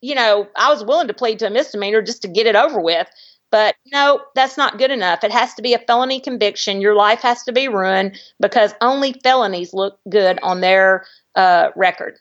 [0.00, 2.80] you know, I was willing to plead to a misdemeanor just to get it over
[2.80, 3.08] with.
[3.56, 5.24] But no, that's not good enough.
[5.24, 6.82] It has to be a felony conviction.
[6.82, 12.18] Your life has to be ruined because only felonies look good on their uh, record.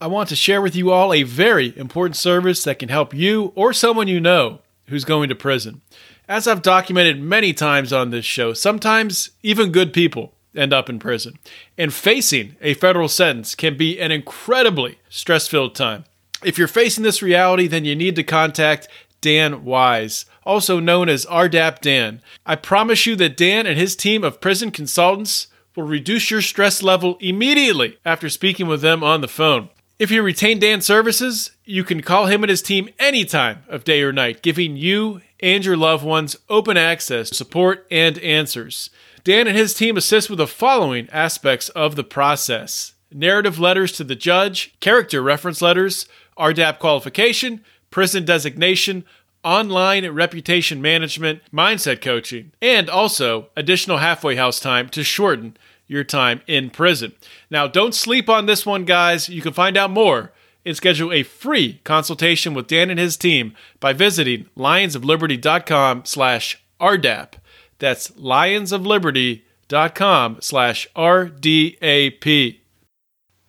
[0.00, 3.54] I want to share with you all a very important service that can help you
[3.56, 5.82] or someone you know who's going to prison.
[6.28, 11.00] As I've documented many times on this show, sometimes even good people end up in
[11.00, 11.40] prison.
[11.76, 16.04] And facing a federal sentence can be an incredibly stress filled time.
[16.44, 18.86] If you're facing this reality, then you need to contact
[19.20, 22.22] Dan Wise, also known as RDAP Dan.
[22.46, 26.82] I promise you that Dan and his team of prison consultants will reduce your stress
[26.82, 29.68] level immediately after speaking with them on the phone.
[29.98, 33.84] If you retain Dan's services, you can call him and his team any time of
[33.84, 38.90] day or night, giving you and your loved ones open access, support, and answers.
[39.24, 44.04] Dan and his team assist with the following aspects of the process narrative letters to
[44.04, 46.06] the judge, character reference letters,
[46.36, 49.04] RDAP qualification, prison designation,
[49.46, 55.56] online reputation management, mindset coaching, and also additional halfway house time to shorten
[55.86, 57.12] your time in prison.
[57.48, 59.28] Now, don't sleep on this one, guys.
[59.28, 60.32] You can find out more
[60.64, 67.34] and schedule a free consultation with Dan and his team by visiting lionsofliberty.com slash RDAP.
[67.78, 72.56] That's lionsofliberty.com slash RDAP.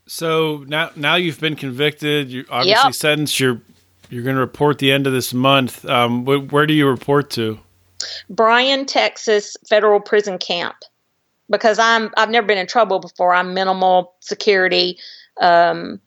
[0.06, 2.30] So now now you've been convicted.
[2.30, 2.94] You obviously yep.
[2.94, 3.40] sentenced.
[3.40, 3.62] You're
[4.10, 5.86] you're going to report the end of this month.
[5.86, 7.60] Um, wh- where do you report to?
[8.30, 10.76] Bryan, Texas Federal Prison Camp.
[11.50, 13.34] Because I'm I've never been in trouble before.
[13.34, 14.98] I'm minimal security.
[15.40, 16.02] Um,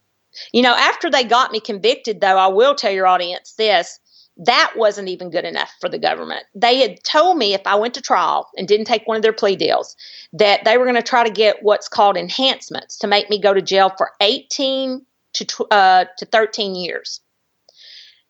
[0.53, 3.99] you know, after they got me convicted, though, I will tell your audience this
[4.37, 6.45] that wasn't even good enough for the government.
[6.55, 9.35] They had told me if I went to trial and didn't take one of their
[9.35, 9.97] plea deals,
[10.33, 13.53] that they were going to try to get what's called enhancements to make me go
[13.53, 17.21] to jail for 18 to, uh, to 13 years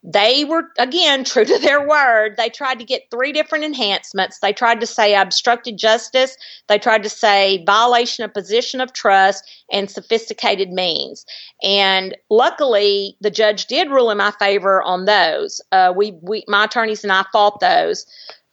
[0.03, 2.37] they were again true to their word.
[2.37, 4.39] They tried to get three different enhancements.
[4.39, 6.37] They tried to say obstructed justice.
[6.69, 11.25] They tried to say violation of position of trust and sophisticated means.
[11.63, 15.61] And luckily the judge did rule in my favor on those.
[15.73, 18.07] Uh, we, we my attorneys and i fought those.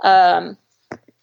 [0.03, 0.57] Um,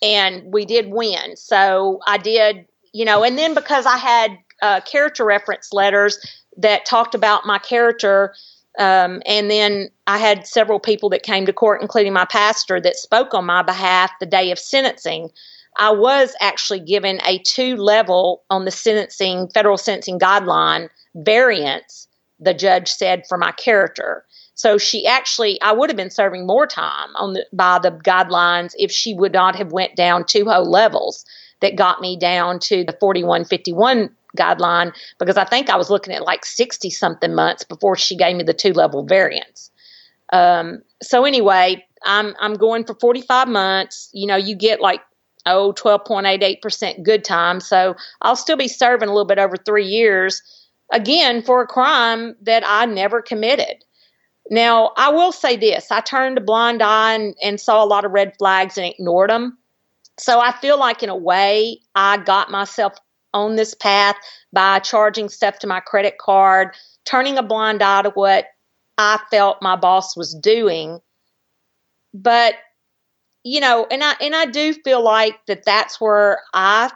[0.03, 1.37] and we did win.
[1.37, 6.19] So i did you know and then because i had uh, character reference letters
[6.57, 8.33] that talked about my character
[8.79, 12.97] um, and then I had several people that came to court, including my pastor, that
[12.97, 15.31] spoke on my behalf the day of sentencing.
[15.77, 22.09] I was actually given a two level on the sentencing, federal sentencing guideline variance,
[22.41, 24.25] the judge said, for my character.
[24.57, 28.73] So she actually, I would have been serving more time on the, by the guidelines
[28.77, 31.25] if she would not have went down two whole levels
[31.61, 36.25] that got me down to the 4151 guideline because I think I was looking at
[36.25, 39.71] like 60 something months before she gave me the two level variance.
[40.33, 44.11] Um, so anyway, I'm I'm going for 45 months.
[44.13, 45.01] You know, you get like
[45.47, 47.61] oh 12.88% good time.
[47.61, 50.43] So I'll still be serving a little bit over 3 years
[50.93, 53.85] again for a crime that I never committed.
[54.51, 58.05] Now, I will say this I turned a blind eye and, and, saw a lot
[58.05, 59.59] of red flags and ignored them.
[60.19, 62.93] So I feel like, in a way, I got myself
[63.35, 64.17] on this path
[64.53, 66.69] by charging stuff to my credit card,
[67.05, 68.47] turning a blind eye to what
[68.97, 71.01] I felt my boss was doing.
[72.15, 72.55] But
[73.43, 76.91] you know, and I and I do feel like that that's where I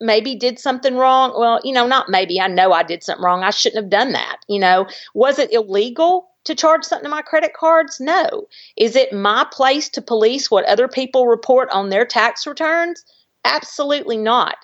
[0.00, 1.32] maybe did something wrong.
[1.38, 2.40] Well, you know, not maybe.
[2.40, 3.42] I know I did something wrong.
[3.42, 4.38] I shouldn't have done that.
[4.48, 7.98] You know, was it illegal to charge something to my credit cards?
[7.98, 8.46] No.
[8.76, 13.04] Is it my place to police what other people report on their tax returns?
[13.44, 14.56] Absolutely not.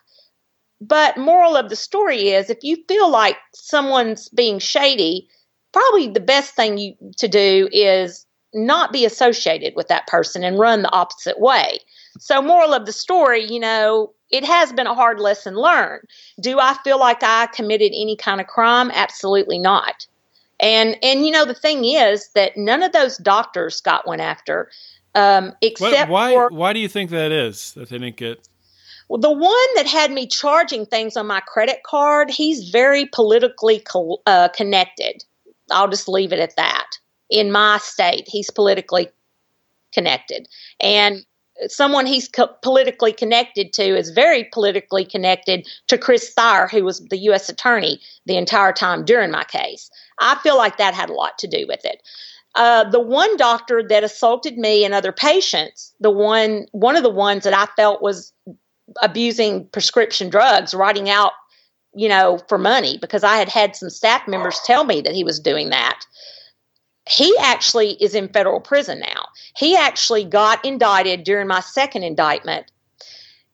[0.82, 5.28] But moral of the story is if you feel like someone's being shady,
[5.72, 10.58] probably the best thing you to do is not be associated with that person and
[10.58, 11.78] run the opposite way.
[12.18, 16.02] So, moral of the story, you know, it has been a hard lesson learned.
[16.40, 18.90] Do I feel like I committed any kind of crime?
[18.92, 20.06] Absolutely not.
[20.58, 24.68] And and you know the thing is that none of those doctors got one after,
[25.14, 28.48] um, except what, why for, why do you think that is that they didn't get?
[29.20, 34.22] The one that had me charging things on my credit card, he's very politically co-
[34.26, 35.24] uh, connected.
[35.70, 36.86] I'll just leave it at that.
[37.28, 39.08] In my state, he's politically
[39.92, 40.48] connected,
[40.80, 41.24] and
[41.66, 47.00] someone he's co- politically connected to is very politically connected to Chris Thyer, who was
[47.10, 47.48] the U.S.
[47.48, 49.90] attorney the entire time during my case.
[50.20, 52.02] I feel like that had a lot to do with it.
[52.54, 57.10] Uh, the one doctor that assaulted me and other patients, the one one of the
[57.10, 58.32] ones that I felt was
[59.00, 61.32] abusing prescription drugs, writing out,
[61.94, 65.24] you know, for money because I had had some staff members tell me that he
[65.24, 66.00] was doing that.
[67.08, 69.26] He actually is in federal prison now.
[69.56, 72.70] He actually got indicted during my second indictment.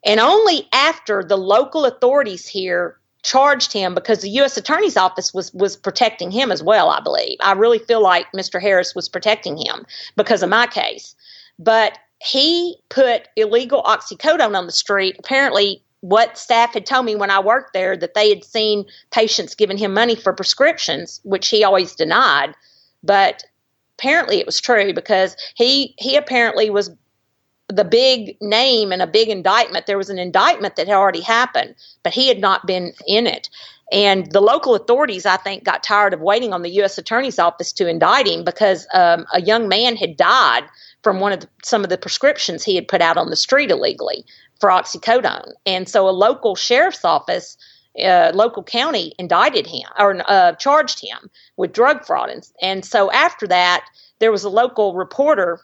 [0.04, 4.56] And only after the local authorities here charged him because the U.S.
[4.56, 6.88] Attorney's Office was was protecting him as well.
[6.90, 7.36] I believe.
[7.40, 8.60] I really feel like Mr.
[8.60, 9.84] Harris was protecting him
[10.16, 11.16] because of my case,
[11.58, 15.16] but he put illegal oxycodone on the street.
[15.18, 19.54] Apparently, what staff had told me when I worked there that they had seen patients
[19.54, 22.54] giving him money for prescriptions, which he always denied.
[23.02, 23.44] But
[23.98, 26.90] apparently, it was true because he he apparently was
[27.68, 29.86] the big name and a big indictment.
[29.86, 33.50] There was an indictment that had already happened, but he had not been in it.
[33.90, 36.98] And the local authorities, I think, got tired of waiting on the U.S.
[36.98, 40.64] Attorney's Office to indict him because um, a young man had died
[41.02, 43.70] from one of the, some of the prescriptions he had put out on the street
[43.70, 44.24] illegally
[44.60, 45.52] for oxycodone.
[45.64, 47.56] And so a local sheriff's office,
[48.02, 52.28] uh, local county indicted him or uh, charged him with drug fraud.
[52.28, 53.86] And, and so after that,
[54.18, 55.60] there was a local reporter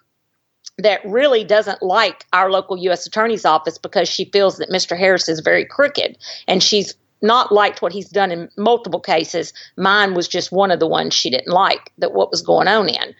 [0.78, 3.06] that really doesn't like our local U.S.
[3.06, 4.96] Attorney's Office because she feels that Mr.
[4.98, 6.18] Harris is very crooked,
[6.48, 9.52] and she's not liked what he's done in multiple cases.
[9.76, 12.88] Mine was just one of the ones she didn't like that what was going on
[12.88, 13.14] in,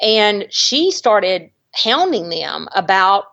[0.00, 3.26] and she started hounding them about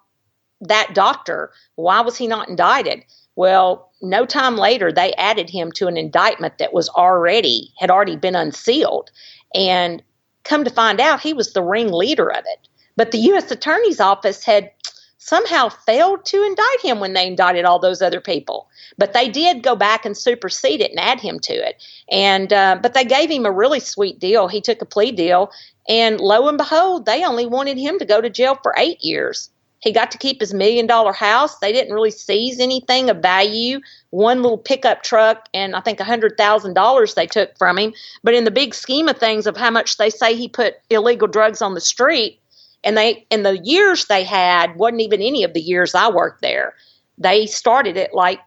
[0.61, 1.51] that doctor.
[1.75, 3.03] Why was he not indicted?
[3.35, 8.17] Well, no time later, they added him to an indictment that was already had already
[8.17, 9.09] been unsealed,
[9.55, 10.03] and
[10.43, 12.67] come to find out, he was the ringleader of it.
[12.95, 13.51] But the U.S.
[13.51, 14.71] Attorney's Office had
[15.17, 18.67] somehow failed to indict him when they indicted all those other people.
[18.97, 21.81] But they did go back and supersede it and add him to it.
[22.11, 24.47] And uh, but they gave him a really sweet deal.
[24.47, 25.51] He took a plea deal,
[25.87, 29.49] and lo and behold, they only wanted him to go to jail for eight years.
[29.79, 31.57] He got to keep his million dollar house.
[31.59, 33.81] They didn't really seize anything of value.
[34.11, 37.93] One little pickup truck and I think a hundred thousand dollars they took from him.
[38.23, 41.27] But in the big scheme of things of how much they say he put illegal
[41.27, 42.39] drugs on the street,
[42.83, 46.41] and they and the years they had wasn't even any of the years I worked
[46.41, 46.75] there.
[47.17, 48.39] They started it like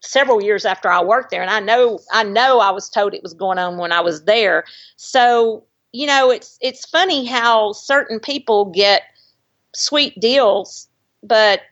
[0.00, 3.22] several years after I worked there, and I know I know I was told it
[3.22, 4.64] was going on when I was there.
[4.96, 9.02] So you know, it's it's funny how certain people get
[9.74, 10.88] sweet deals,
[11.22, 11.62] but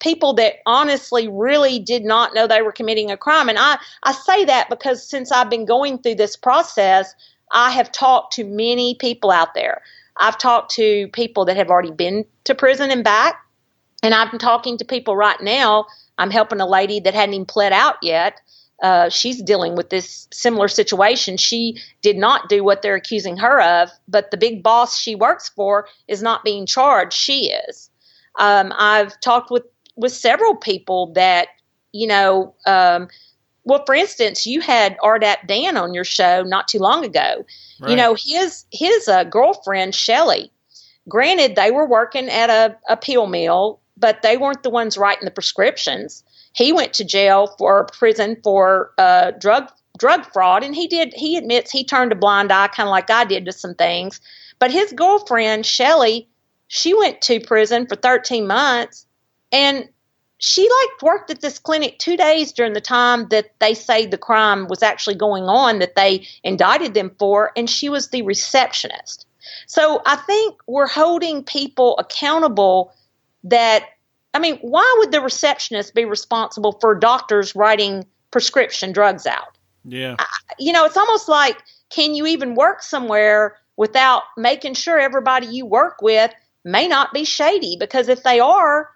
[0.00, 3.48] people that honestly really did not know they were committing a crime.
[3.48, 7.14] And I, I say that because since I've been going through this process,
[7.52, 9.80] I have talked to many people out there
[10.16, 13.36] I've talked to people that have already been to prison and back,
[14.02, 15.86] and I'm talking to people right now.
[16.18, 18.40] I'm helping a lady that hadn't even pled out yet.
[18.82, 21.36] Uh, she's dealing with this similar situation.
[21.36, 25.48] She did not do what they're accusing her of, but the big boss she works
[25.48, 27.12] for is not being charged.
[27.12, 27.90] She is.
[28.38, 31.48] Um, I've talked with with several people that
[31.92, 33.08] you know um,
[33.64, 37.44] well, for instance, you had RDAP Dan on your show not too long ago.
[37.80, 37.90] Right.
[37.90, 40.50] You know, his his uh, girlfriend Shelly
[41.08, 45.24] granted, they were working at a, a pill mill, but they weren't the ones writing
[45.24, 46.24] the prescriptions.
[46.54, 51.12] He went to jail for prison for uh, drug drug fraud, and he did.
[51.14, 54.20] He admits he turned a blind eye, kind of like I did to some things.
[54.58, 56.28] But his girlfriend Shelly,
[56.68, 59.06] she went to prison for 13 months,
[59.50, 59.88] and
[60.44, 64.18] she like worked at this clinic two days during the time that they say the
[64.18, 69.24] crime was actually going on that they indicted them for, and she was the receptionist.
[69.68, 72.92] So I think we're holding people accountable
[73.44, 73.84] that
[74.34, 79.56] I mean, why would the receptionist be responsible for doctors writing prescription drugs out?
[79.84, 80.16] Yeah.
[80.18, 80.26] I,
[80.58, 85.66] you know, it's almost like can you even work somewhere without making sure everybody you
[85.66, 86.32] work with
[86.64, 87.76] may not be shady?
[87.78, 88.90] Because if they are,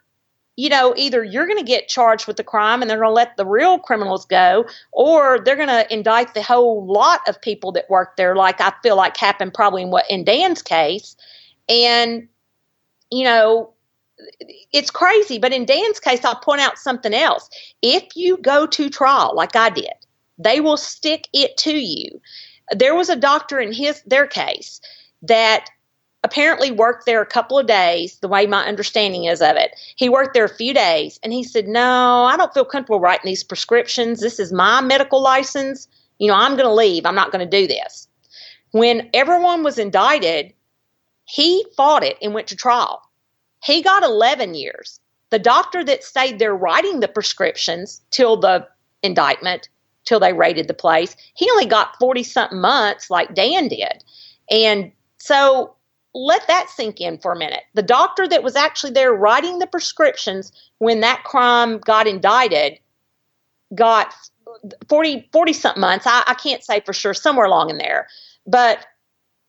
[0.56, 3.14] you know, either you're going to get charged with the crime and they're going to
[3.14, 7.72] let the real criminals go, or they're going to indict the whole lot of people
[7.72, 11.14] that work there, like I feel like happened probably in what in Dan's case.
[11.68, 12.28] And,
[13.10, 13.74] you know,
[14.72, 15.38] it's crazy.
[15.38, 17.50] But in Dan's case, I'll point out something else.
[17.82, 19.92] If you go to trial, like I did,
[20.38, 22.20] they will stick it to you.
[22.74, 24.80] There was a doctor in his their case
[25.22, 25.68] that
[26.26, 29.78] apparently worked there a couple of days, the way my understanding is of it.
[29.94, 33.26] He worked there a few days and he said, No, I don't feel comfortable writing
[33.26, 34.20] these prescriptions.
[34.20, 35.86] This is my medical license.
[36.18, 37.06] You know, I'm going to leave.
[37.06, 38.08] I'm not going to do this.
[38.72, 40.52] When everyone was indicted,
[41.26, 43.02] he fought it and went to trial.
[43.62, 44.98] He got 11 years.
[45.30, 48.66] The doctor that stayed there writing the prescriptions till the
[49.04, 49.68] indictment,
[50.04, 54.02] till they raided the place, he only got 40 something months like Dan did.
[54.50, 55.76] And so
[56.16, 57.64] let that sink in for a minute.
[57.74, 62.78] The doctor that was actually there writing the prescriptions when that crime got indicted
[63.74, 64.14] got
[64.88, 66.06] 40, 40 something months.
[66.06, 68.08] I, I can't say for sure, somewhere along in there.
[68.46, 68.86] But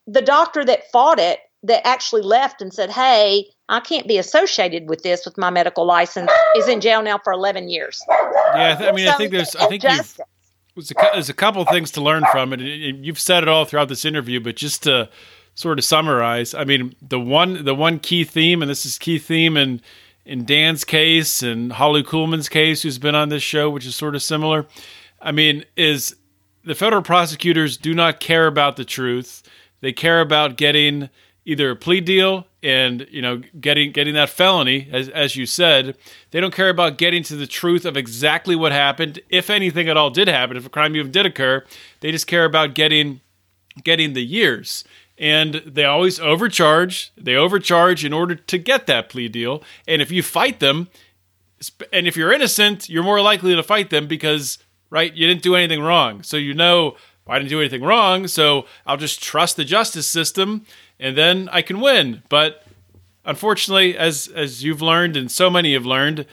[0.06, 4.88] the doctor that fought it, that actually left and said, Hey, I can't be associated
[4.88, 8.00] with this with my medical license, is in jail now for 11 years.
[8.08, 10.18] Yeah, I mean, so, I think there's, I think you've,
[11.12, 12.60] there's a couple things to learn from it.
[12.60, 15.08] You've said it all throughout this interview, but just to,
[15.58, 19.18] sort of summarize, I mean, the one the one key theme, and this is key
[19.18, 19.82] theme in
[20.24, 24.14] in Dan's case and Holli Coulman's case, who's been on this show, which is sort
[24.14, 24.66] of similar.
[25.20, 26.14] I mean, is
[26.64, 29.42] the federal prosecutors do not care about the truth.
[29.80, 31.10] They care about getting
[31.44, 35.96] either a plea deal and you know getting getting that felony as as you said
[36.30, 39.96] they don't care about getting to the truth of exactly what happened if anything at
[39.96, 41.64] all did happen if a crime even did occur
[42.00, 43.20] they just care about getting
[43.84, 44.82] getting the years
[45.18, 47.12] and they always overcharge.
[47.16, 49.62] They overcharge in order to get that plea deal.
[49.86, 50.88] And if you fight them,
[51.92, 54.58] and if you're innocent, you're more likely to fight them because,
[54.90, 56.22] right, you didn't do anything wrong.
[56.22, 56.96] So you know,
[57.26, 60.64] I didn't do anything wrong, so I'll just trust the justice system
[60.98, 62.22] and then I can win.
[62.28, 62.64] But
[63.24, 66.26] unfortunately, as as you've learned and so many have learned,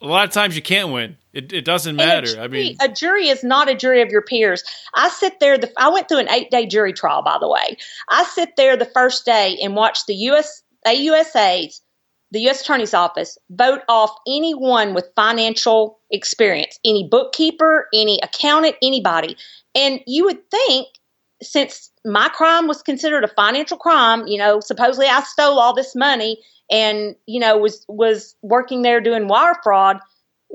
[0.00, 1.16] a lot of times you can't win.
[1.34, 2.28] It, it doesn't matter.
[2.28, 4.62] Jury, I mean, a jury is not a jury of your peers.
[4.94, 5.58] I sit there.
[5.58, 7.76] The, I went through an eight day jury trial, by the way.
[8.08, 10.62] I sit there the first day and watch the U.S.
[10.86, 11.82] AUSA's,
[12.30, 12.62] the U.S.
[12.62, 19.36] Attorney's Office, vote off anyone with financial experience, any bookkeeper, any accountant, anybody.
[19.74, 20.86] And you would think,
[21.42, 25.96] since my crime was considered a financial crime, you know, supposedly I stole all this
[25.96, 26.38] money
[26.70, 29.98] and you know was was working there doing wire fraud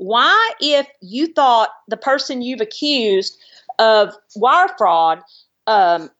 [0.00, 3.36] why, if you thought the person you've accused
[3.78, 5.20] of wire fraud,
[5.66, 6.10] um,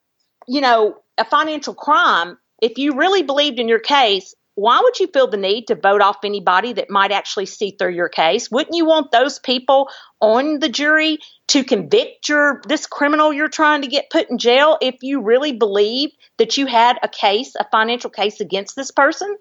[0.47, 5.07] you know, a financial crime, if you really believed in your case, why would you
[5.07, 8.51] feel the need to vote off anybody that might actually see through your case?
[8.51, 9.89] Wouldn't you want those people
[10.21, 11.17] on the jury
[11.49, 15.53] to convict your this criminal you're trying to get put in jail if you really
[15.53, 19.35] believed that you had a case, a financial case against this person?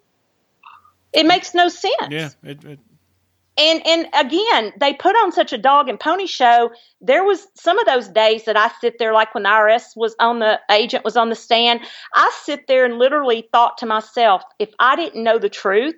[1.12, 2.10] It makes no sense.
[2.10, 2.80] Yeah, it, it
[3.60, 6.72] and and again they put on such a dog and pony show.
[7.02, 10.16] There was some of those days that i sit there like when the irs was
[10.20, 11.82] on the agent was on the stand
[12.16, 15.96] i sit there and literally thought to myself if i didn't know the truth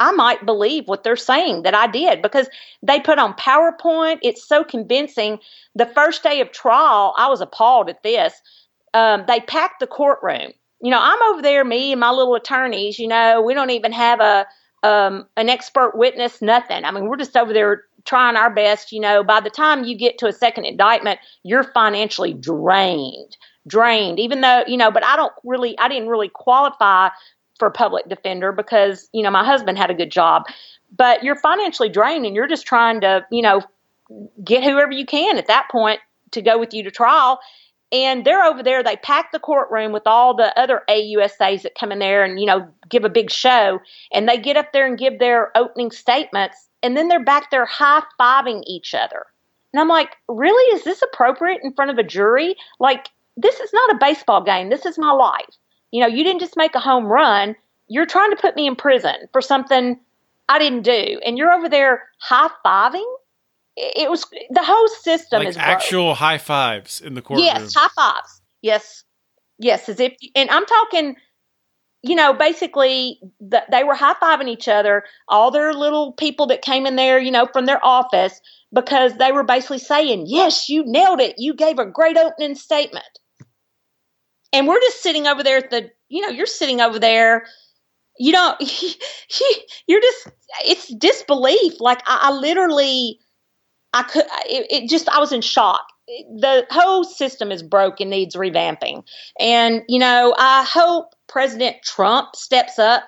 [0.00, 2.48] i might believe what they're saying that i did because
[2.82, 4.18] they put on powerpoint.
[4.22, 5.38] It's so convincing.
[5.74, 8.34] The first day of trial i was appalled at this.
[8.94, 10.52] Um, they packed the courtroom.
[10.80, 13.92] You know i'm over there me and my little attorneys you know we don't even
[13.92, 14.46] have a
[14.82, 16.84] um, an expert witness, nothing.
[16.84, 18.92] I mean, we're just over there trying our best.
[18.92, 24.18] You know, by the time you get to a second indictment, you're financially drained, drained,
[24.18, 27.08] even though, you know, but I don't really, I didn't really qualify
[27.58, 30.44] for public defender because, you know, my husband had a good job.
[30.96, 33.62] But you're financially drained and you're just trying to, you know,
[34.42, 36.00] get whoever you can at that point
[36.30, 37.40] to go with you to trial.
[37.90, 38.82] And they're over there.
[38.82, 42.46] They pack the courtroom with all the other AUSAs that come in there and, you
[42.46, 43.80] know, give a big show.
[44.12, 46.68] And they get up there and give their opening statements.
[46.82, 49.24] And then they're back there high fiving each other.
[49.72, 50.76] And I'm like, really?
[50.76, 52.56] Is this appropriate in front of a jury?
[52.78, 54.68] Like, this is not a baseball game.
[54.68, 55.56] This is my life.
[55.90, 57.56] You know, you didn't just make a home run.
[57.88, 59.98] You're trying to put me in prison for something
[60.48, 61.20] I didn't do.
[61.24, 63.10] And you're over there high fiving?
[63.80, 66.18] It was the whole system like is actual broke.
[66.18, 67.46] high fives in the courtroom.
[67.46, 68.40] Yes, high fives.
[68.60, 69.04] Yes,
[69.58, 69.88] yes.
[69.88, 71.14] As if, and I'm talking,
[72.02, 75.04] you know, basically the, they were high fiving each other.
[75.28, 78.40] All their little people that came in there, you know, from their office
[78.74, 81.36] because they were basically saying, "Yes, you nailed it.
[81.38, 83.06] You gave a great opening statement."
[84.52, 87.46] And we're just sitting over there at the, you know, you're sitting over there.
[88.18, 88.56] You know,
[89.86, 90.28] you're just,
[90.64, 91.80] it's disbelief.
[91.80, 93.20] Like I, I literally
[93.92, 95.86] I could, it, it just, I was in shock.
[96.06, 99.04] The whole system is broke and needs revamping.
[99.38, 103.04] And, you know, I hope President Trump steps up.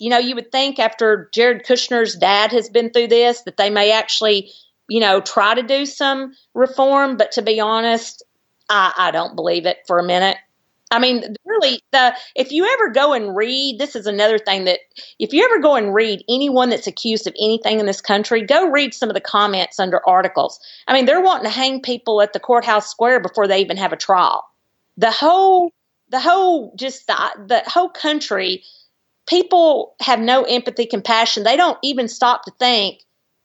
[0.00, 3.70] You know, you would think after Jared Kushner's dad has been through this that they
[3.70, 4.50] may actually,
[4.88, 7.16] you know, try to do some reform.
[7.16, 8.24] But to be honest,
[8.68, 10.38] I, I don't believe it for a minute.
[10.90, 14.80] I mean, really, the if you ever go and read, this is another thing that
[15.18, 18.68] if you ever go and read anyone that's accused of anything in this country, go
[18.68, 20.58] read some of the comments under articles.
[20.88, 23.92] I mean, they're wanting to hang people at the courthouse square before they even have
[23.92, 24.44] a trial.
[24.96, 25.70] The whole,
[26.08, 27.14] the whole, just the,
[27.46, 28.64] the whole country,
[29.28, 31.44] people have no empathy, compassion.
[31.44, 33.00] They don't even stop to think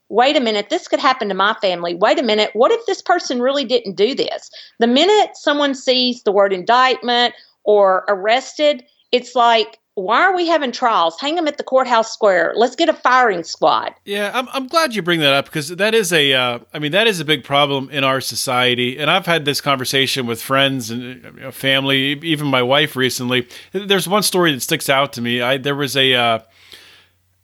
[0.08, 1.94] wait a minute, this could happen to my family.
[1.94, 4.50] Wait a minute, what if this person really didn't do this?
[4.78, 7.34] The minute someone sees the word indictment
[7.64, 11.18] or arrested, it's like, why are we having trials?
[11.18, 12.52] Hang them at the courthouse square.
[12.54, 13.94] Let's get a firing squad.
[14.04, 16.92] Yeah, I'm, I'm glad you bring that up because that is a, uh, I mean,
[16.92, 18.98] that is a big problem in our society.
[18.98, 23.48] And I've had this conversation with friends and family, even my wife recently.
[23.72, 25.40] There's one story that sticks out to me.
[25.40, 26.38] I there was a, uh,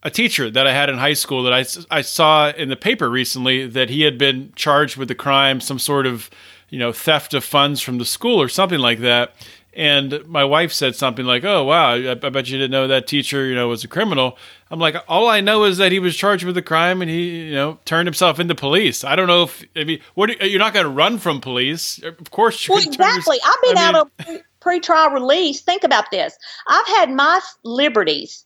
[0.03, 1.65] a teacher that I had in high school that I,
[1.97, 5.79] I saw in the paper recently that he had been charged with the crime, some
[5.79, 6.29] sort of,
[6.71, 9.35] you know, theft of funds from the school or something like that.
[9.75, 13.07] And my wife said something like, "Oh wow, I, I, bet you didn't know that
[13.07, 14.37] teacher, you know, was a criminal."
[14.71, 17.47] I'm like, "All I know is that he was charged with a crime and he,
[17.47, 19.03] you know, turned himself into police.
[19.03, 22.31] I don't know if, if he, what you're not going to run from police, of
[22.31, 22.69] course.
[22.69, 23.39] You well, exactly.
[23.43, 25.63] I've been I mean, out of pre-trial release.
[25.63, 26.37] Think about this.
[26.69, 28.45] I've had my liberties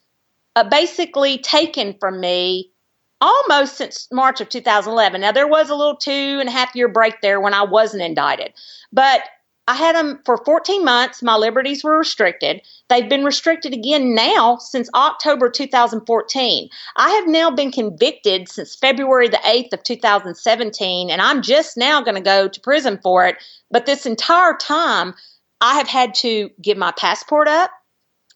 [0.56, 2.72] uh, basically taken from me
[3.20, 5.20] almost since March of 2011.
[5.20, 8.02] Now, there was a little two and a half year break there when I wasn't
[8.02, 8.52] indicted,
[8.92, 9.22] but
[9.68, 11.22] I had them for 14 months.
[11.22, 12.62] My liberties were restricted.
[12.88, 16.68] They've been restricted again now since October 2014.
[16.96, 22.00] I have now been convicted since February the 8th of 2017, and I'm just now
[22.00, 23.36] going to go to prison for it.
[23.70, 25.14] But this entire time,
[25.60, 27.72] I have had to give my passport up.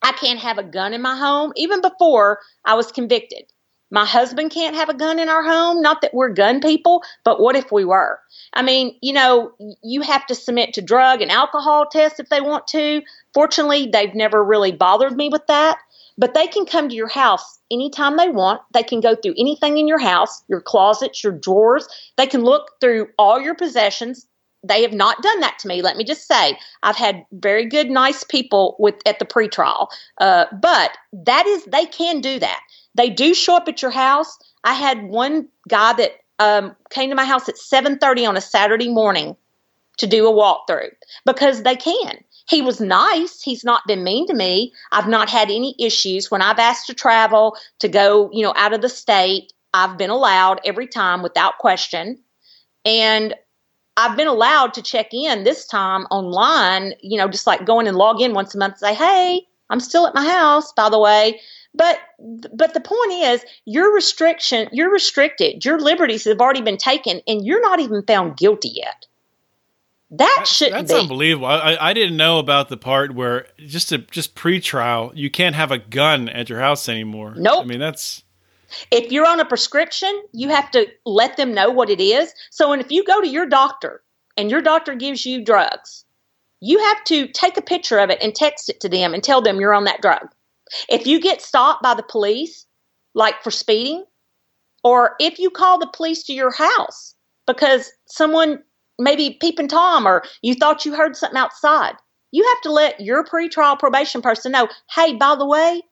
[0.02, 3.44] I can't have a gun in my home, even before I was convicted.
[3.90, 5.82] My husband can't have a gun in our home.
[5.82, 8.20] Not that we're gun people, but what if we were?
[8.54, 12.40] I mean, you know, you have to submit to drug and alcohol tests if they
[12.40, 13.02] want to.
[13.34, 15.78] Fortunately, they've never really bothered me with that.
[16.16, 18.60] But they can come to your house anytime they want.
[18.74, 21.88] They can go through anything in your house, your closets, your drawers.
[22.16, 24.26] They can look through all your possessions
[24.62, 25.82] they have not done that to me.
[25.82, 29.88] Let me just say, I've had very good, nice people with at the pretrial,
[30.18, 32.60] uh, but that is they can do that.
[32.94, 34.38] They do show up at your house.
[34.64, 38.40] I had one guy that um, came to my house at seven thirty on a
[38.40, 39.36] Saturday morning
[39.98, 40.90] to do a walkthrough
[41.24, 42.18] because they can.
[42.48, 43.40] He was nice.
[43.42, 44.72] He's not been mean to me.
[44.92, 48.72] I've not had any issues when I've asked to travel to go, you know, out
[48.72, 49.52] of the state.
[49.72, 52.18] I've been allowed every time without question.
[52.84, 53.34] And
[54.00, 57.96] I've been allowed to check in this time online, you know, just like going and
[57.96, 60.98] log in once a month and say, hey, I'm still at my house, by the
[60.98, 61.40] way.
[61.74, 61.98] But
[62.52, 65.64] but the point is, your restriction, you're restricted.
[65.64, 69.06] Your liberties have already been taken, and you're not even found guilty yet.
[70.10, 70.98] That, that shouldn't that's be.
[70.98, 71.46] unbelievable.
[71.46, 75.70] I, I didn't know about the part where just a just pre-trial, you can't have
[75.70, 77.34] a gun at your house anymore.
[77.36, 77.62] Nope.
[77.62, 78.24] I mean that's
[78.90, 82.32] if you're on a prescription, you have to let them know what it is.
[82.50, 84.02] So, and if you go to your doctor
[84.36, 86.04] and your doctor gives you drugs,
[86.60, 89.40] you have to take a picture of it and text it to them and tell
[89.40, 90.28] them you're on that drug.
[90.88, 92.66] If you get stopped by the police,
[93.14, 94.04] like for speeding,
[94.84, 97.14] or if you call the police to your house
[97.46, 98.62] because someone
[98.98, 101.94] maybe peeping Tom or you thought you heard something outside,
[102.32, 105.82] you have to let your pretrial probation person know, hey, by the way,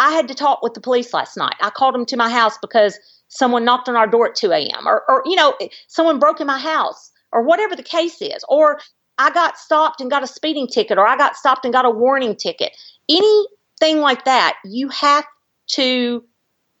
[0.00, 1.54] I had to talk with the police last night.
[1.60, 4.86] I called them to my house because someone knocked on our door at 2 a.m.
[4.86, 5.54] Or, or, you know,
[5.88, 8.44] someone broke in my house or whatever the case is.
[8.48, 8.80] Or
[9.18, 11.90] I got stopped and got a speeding ticket or I got stopped and got a
[11.90, 12.76] warning ticket.
[13.08, 15.24] Anything like that, you have
[15.68, 16.24] to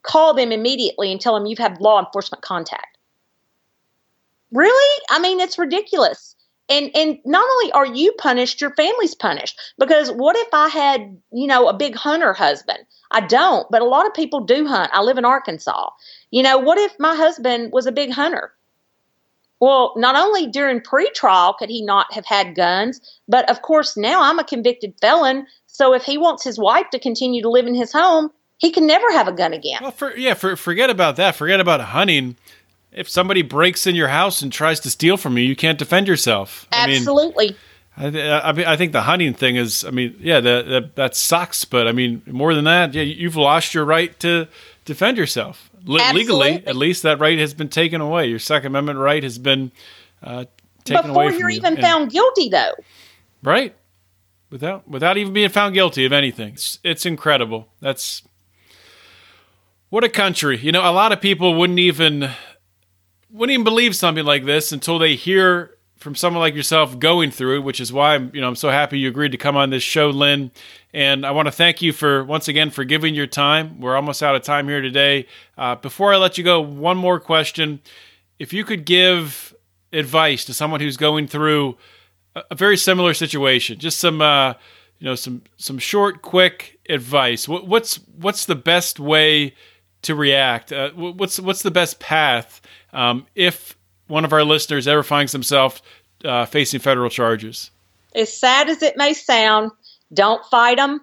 [0.02, 2.98] call them immediately and tell them you've had law enforcement contact.
[4.52, 5.02] Really?
[5.10, 6.33] I mean, it's ridiculous.
[6.68, 9.58] And and not only are you punished, your family's punished.
[9.78, 12.78] Because what if I had, you know, a big hunter husband?
[13.10, 14.90] I don't, but a lot of people do hunt.
[14.92, 15.90] I live in Arkansas.
[16.30, 18.52] You know, what if my husband was a big hunter?
[19.60, 24.22] Well, not only during pretrial could he not have had guns, but of course now
[24.22, 25.46] I'm a convicted felon.
[25.66, 28.86] So if he wants his wife to continue to live in his home, he can
[28.86, 29.78] never have a gun again.
[29.82, 31.34] Well, for, yeah, for, forget about that.
[31.34, 32.36] Forget about hunting.
[32.94, 36.06] If somebody breaks in your house and tries to steal from you, you can't defend
[36.08, 36.66] yourself.
[36.72, 37.56] Absolutely.
[37.96, 40.96] I, mean, I, I, I think the hunting thing is, I mean, yeah, that, that,
[40.96, 41.64] that sucks.
[41.64, 44.48] But I mean, more than that, yeah, you've lost your right to
[44.84, 45.70] defend yourself.
[45.84, 48.26] Le- legally, at least that right has been taken away.
[48.26, 49.70] Your Second Amendment right has been
[50.22, 50.44] uh,
[50.84, 51.56] taken Before away from you're you.
[51.58, 52.72] even And- found guilty, though.
[53.42, 53.74] right?
[54.50, 56.52] Without without even being found guilty of anything.
[56.54, 57.68] It's, it's incredible.
[57.80, 58.22] That's
[59.90, 60.58] what a country.
[60.58, 62.30] You know, a lot of people wouldn't even
[63.34, 67.56] wouldn't even believe something like this until they hear from someone like yourself going through
[67.56, 69.70] it, which is why I'm, you know, I'm so happy you agreed to come on
[69.70, 70.52] this show, Lynn.
[70.92, 73.80] And I want to thank you for once again for giving your time.
[73.80, 75.26] We're almost out of time here today.
[75.58, 77.80] Uh, before I let you go, one more question:
[78.38, 79.52] If you could give
[79.92, 81.76] advice to someone who's going through
[82.36, 84.54] a, a very similar situation, just some, uh,
[85.00, 87.48] you know, some some short, quick advice.
[87.48, 89.54] What, what's what's the best way
[90.02, 90.70] to react?
[90.70, 92.60] Uh, what's what's the best path
[92.94, 93.76] um, if
[94.06, 95.82] one of our listeners ever finds themselves
[96.24, 97.70] uh, facing federal charges?
[98.14, 99.72] As sad as it may sound,
[100.12, 101.00] don't fight them.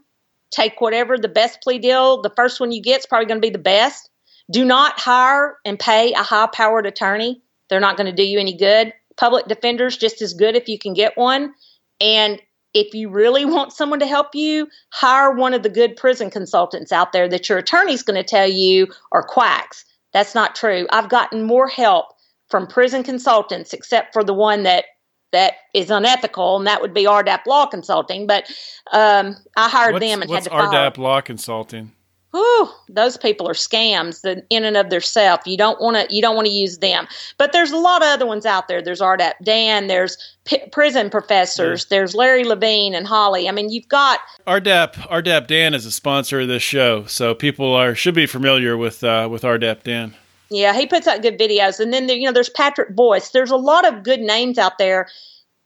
[0.52, 3.46] Take whatever the best plea deal, the first one you get is probably going to
[3.46, 4.10] be the best.
[4.50, 7.42] Do not hire and pay a high powered attorney.
[7.70, 8.94] They're not going to do you any good.
[9.18, 11.54] Public defender's just as good if you can get one.
[12.02, 12.42] And
[12.74, 16.92] if you really want someone to help you, hire one of the good prison consultants
[16.92, 19.86] out there that your attorney's going to tell you are quacks.
[20.14, 20.88] That's not true.
[20.92, 22.08] I've gotten more help
[22.50, 24.86] from prison consultants, except for the one that
[25.32, 28.28] that is unethical, and that would be RDAP Law Consulting.
[28.28, 28.52] But
[28.92, 30.92] um, I hired What's, them and what's had to fire.
[30.92, 31.92] RDAP Law Consulting?
[32.32, 35.44] Whew, those people are scams in and of themselves.
[35.46, 37.08] You don't want to you don't want to use them.
[37.38, 38.82] But there's a lot of other ones out there.
[38.82, 39.88] There's RDAP Dan.
[39.88, 41.86] There's P- prison professors.
[41.86, 43.50] There's Larry Levine and Holly.
[43.50, 47.76] I mean, you've got RDAP RDAP Dan is a sponsor of this show, so people
[47.76, 50.16] are should be familiar with uh, with RDAP Dan.
[50.50, 51.80] Yeah, he puts out good videos.
[51.80, 53.30] And then there, you know, there's Patrick Boyce.
[53.30, 55.08] There's a lot of good names out there.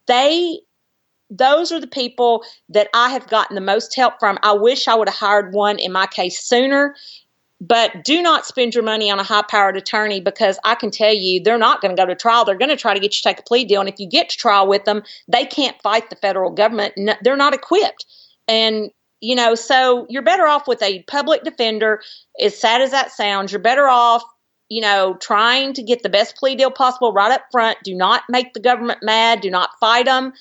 [0.08, 0.60] They
[1.38, 4.38] those are the people that I have gotten the most help from.
[4.44, 6.96] I wish I would have hired one in my case sooner.
[7.62, 11.14] But do not spend your money on a high powered attorney because I can tell
[11.14, 12.44] you they're not going to go to trial.
[12.44, 13.80] They're going to try to get you to take a plea deal.
[13.80, 16.94] And if you get to trial with them, they can't fight the federal government.
[16.98, 18.06] No, they're not equipped.
[18.48, 22.02] And, you know, so you're better off with a public defender.
[22.42, 24.24] As sad as that sounds, you're better off
[24.68, 27.78] you know, trying to get the best plea deal possible right up front.
[27.84, 29.42] Do not make the government mad.
[29.42, 30.34] Do not fight them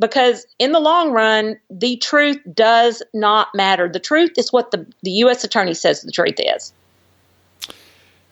[0.00, 3.88] because in the long run, the truth does not matter.
[3.88, 5.44] The truth is what the, the U.S.
[5.44, 6.72] attorney says the truth is.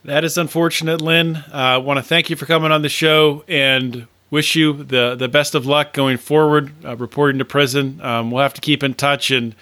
[0.04, 1.36] That is unfortunate, Lynn.
[1.36, 5.14] Uh, I want to thank you for coming on the show and wish you the,
[5.14, 8.00] the best of luck going forward, uh, reporting to prison.
[8.00, 9.54] Um, we'll have to keep in touch and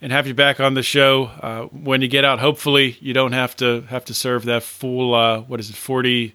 [0.00, 2.38] and have you back on the show uh, when you get out.
[2.38, 6.34] Hopefully, you don't have to have to serve that full uh, what is it forty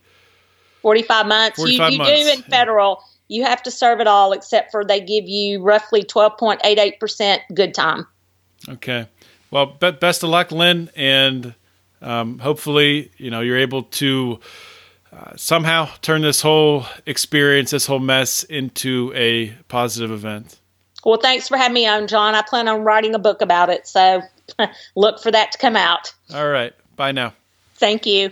[0.82, 1.58] 45 months.
[1.58, 2.24] 45 you you months.
[2.24, 3.04] do in federal.
[3.30, 8.06] You have to serve it all except for they give you roughly 12.88% good time.
[8.68, 9.08] Okay.
[9.52, 11.54] Well, be- best of luck, Lynn, and
[12.02, 14.40] um, hopefully, you know, you're able to
[15.12, 20.60] uh, somehow turn this whole experience, this whole mess, into a positive event.
[21.06, 22.36] Well, thanks for having me on, John.
[22.36, 24.22] I plan on writing a book about it, so
[24.96, 26.14] look for that to come out.
[26.34, 26.74] All right.
[26.96, 27.34] Bye now.
[27.76, 28.32] Thank you.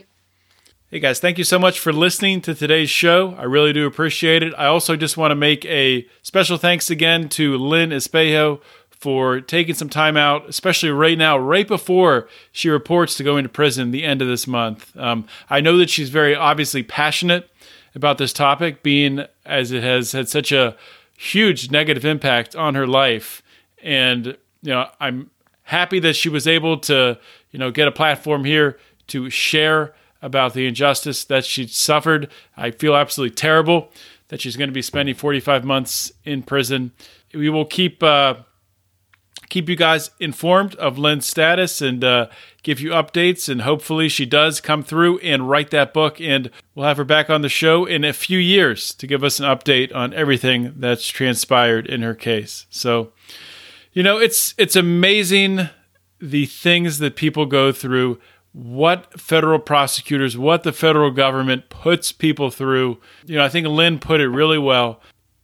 [0.89, 3.35] Hey guys, thank you so much for listening to today's show.
[3.37, 4.53] I really do appreciate it.
[4.57, 9.75] I also just want to make a special thanks again to Lynn Espejo for taking
[9.75, 14.05] some time out, especially right now, right before she reports to go into prison the
[14.05, 14.95] end of this month.
[14.95, 17.49] Um, I know that she's very obviously passionate
[17.93, 20.77] about this topic, being as it has had such a
[21.17, 23.43] huge negative impact on her life.
[23.83, 25.31] And, you know, I'm
[25.63, 27.19] happy that she was able to,
[27.51, 32.29] you know, get a platform here to share about the injustice that she suffered.
[32.55, 33.91] I feel absolutely terrible
[34.29, 36.91] that she's going to be spending 45 months in prison.
[37.33, 38.35] We will keep uh,
[39.49, 42.27] keep you guys informed of Lynn's status and uh,
[42.63, 46.19] give you updates, and hopefully she does come through and write that book.
[46.19, 49.39] And we'll have her back on the show in a few years to give us
[49.39, 52.65] an update on everything that's transpired in her case.
[52.69, 53.11] So,
[53.93, 55.69] you know, it's it's amazing
[56.19, 58.19] the things that people go through,
[58.57, 62.99] what federal prosecutors, what the federal government puts people through.
[63.27, 64.99] You know, I think Lynn put it really well.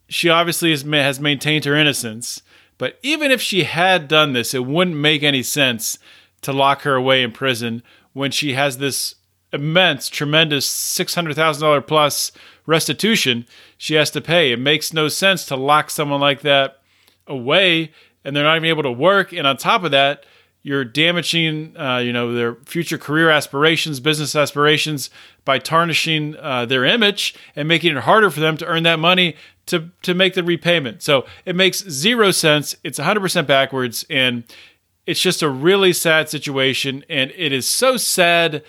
[0.09, 2.41] She obviously has, maintained her innocence,
[2.80, 5.99] but even if she had done this, it wouldn't make any sense
[6.41, 7.84] to lock her away in prison
[8.14, 9.14] when she has this
[9.51, 12.32] immense, tremendous $600,000 plus
[12.66, 13.45] restitution
[13.78, 14.51] she has to pay.
[14.51, 16.80] It makes no sense to lock someone like that
[17.28, 17.91] away
[18.26, 19.34] and they're not even able to work.
[19.34, 20.26] And on top of that,
[20.64, 25.09] you're damaging, uh, you know, their future career aspirations, business aspirations
[25.43, 29.36] by tarnishing uh, their image and making it harder for them to earn that money
[29.66, 31.03] to to make the repayment.
[31.03, 32.76] So it makes zero sense.
[32.84, 34.43] It's 100% backwards, and
[35.05, 37.03] it's just a really sad situation.
[37.09, 38.64] And it is so sad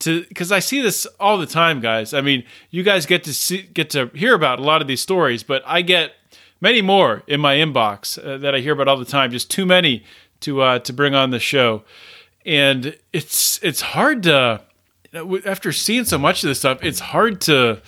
[0.00, 2.14] to because I see this all the time, guys.
[2.14, 5.02] I mean, you guys get to see get to hear about a lot of these
[5.02, 6.12] stories, but I get
[6.60, 9.30] many more in my inbox uh, that I hear about all the time.
[9.30, 10.04] Just too many
[10.40, 11.84] to uh, to bring on the show,
[12.44, 14.60] and it's it's hard to
[15.46, 17.80] after seeing so much of this stuff, it's hard to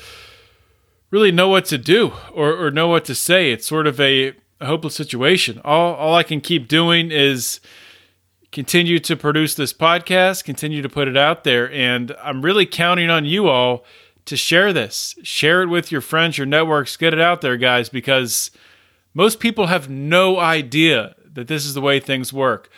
[1.10, 3.50] really know what to do or, or know what to say.
[3.50, 5.60] It's sort of a, a hopeless situation.
[5.64, 7.60] All all I can keep doing is
[8.52, 13.10] continue to produce this podcast, continue to put it out there, and I'm really counting
[13.10, 13.84] on you all
[14.26, 15.14] to share this.
[15.22, 18.50] Share it with your friends, your networks, get it out there, guys, because
[19.14, 22.68] most people have no idea that this is the way things work.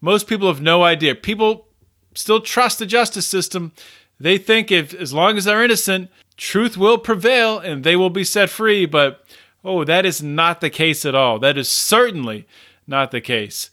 [0.00, 1.14] Most people have no idea.
[1.14, 1.66] People
[2.14, 3.72] still trust the justice system.
[4.18, 8.24] They think if as long as they're innocent, truth will prevail and they will be
[8.24, 9.24] set free, but
[9.64, 11.38] oh, that is not the case at all.
[11.38, 12.46] That is certainly
[12.86, 13.70] not the case.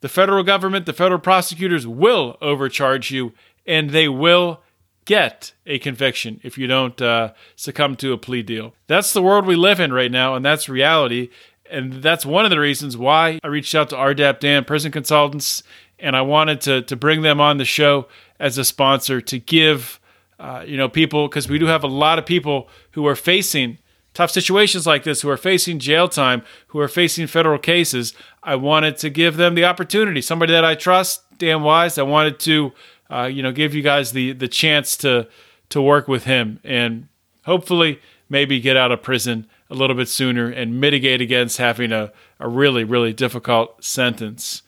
[0.00, 3.32] The federal government, the federal prosecutors will overcharge you
[3.66, 4.60] and they will
[5.04, 8.74] get a conviction if you don't uh, succumb to a plea deal.
[8.86, 11.30] That's the world we live in right now, and that's reality.
[11.74, 15.64] And that's one of the reasons why I reached out to RDAP Dan Prison Consultants,
[15.98, 18.06] and I wanted to to bring them on the show
[18.38, 19.98] as a sponsor to give
[20.38, 23.78] uh, you know people because we do have a lot of people who are facing
[24.14, 28.14] tough situations like this, who are facing jail time, who are facing federal cases.
[28.44, 30.22] I wanted to give them the opportunity.
[30.22, 31.98] Somebody that I trust, Dan Wise.
[31.98, 32.72] I wanted to
[33.10, 35.28] uh, you know give you guys the the chance to
[35.70, 37.08] to work with him and
[37.44, 42.12] hopefully maybe get out of prison a little bit sooner and mitigate against having a,
[42.40, 44.62] a really, really difficult sentence.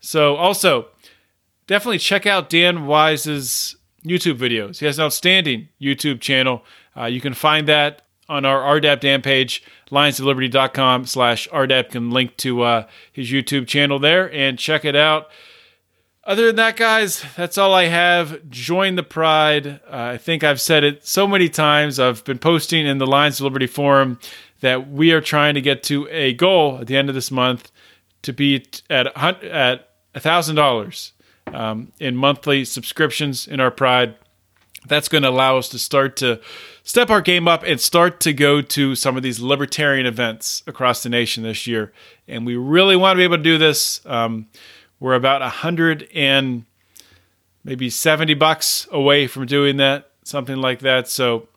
[0.00, 0.88] So, also,
[1.66, 4.78] definitely check out Dan Wise's YouTube videos.
[4.78, 6.64] He has an outstanding YouTube channel.
[6.96, 12.36] Uh, you can find that on our RDAP Dan page, lionsofliberty.com slash RDAP can link
[12.38, 15.30] to uh, his YouTube channel there and check it out.
[16.22, 18.48] Other than that, guys, that's all I have.
[18.48, 19.80] Join the Pride.
[19.90, 21.98] Uh, I think I've said it so many times.
[21.98, 24.20] I've been posting in the Lions of Liberty forum
[24.60, 27.70] that we are trying to get to a goal at the end of this month
[28.22, 31.12] to be at at thousand dollars
[31.48, 34.16] um, in monthly subscriptions in our Pride.
[34.86, 36.40] That's going to allow us to start to
[36.82, 41.02] step our game up and start to go to some of these libertarian events across
[41.02, 41.92] the nation this year.
[42.26, 44.00] And we really want to be able to do this.
[44.06, 44.48] Um,
[44.98, 46.64] we're about a hundred and
[47.62, 51.08] maybe 70 bucks away from doing that, something like that.
[51.08, 51.48] So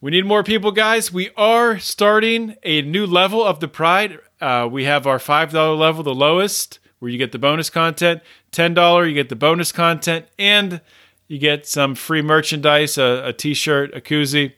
[0.00, 1.12] we need more people, guys.
[1.12, 4.18] We are starting a new level of the Pride.
[4.40, 8.22] Uh, we have our $5 level, the lowest, where you get the bonus content.
[8.52, 10.80] $10, you get the bonus content, and
[11.26, 14.52] you get some free merchandise a a t shirt, a koozie.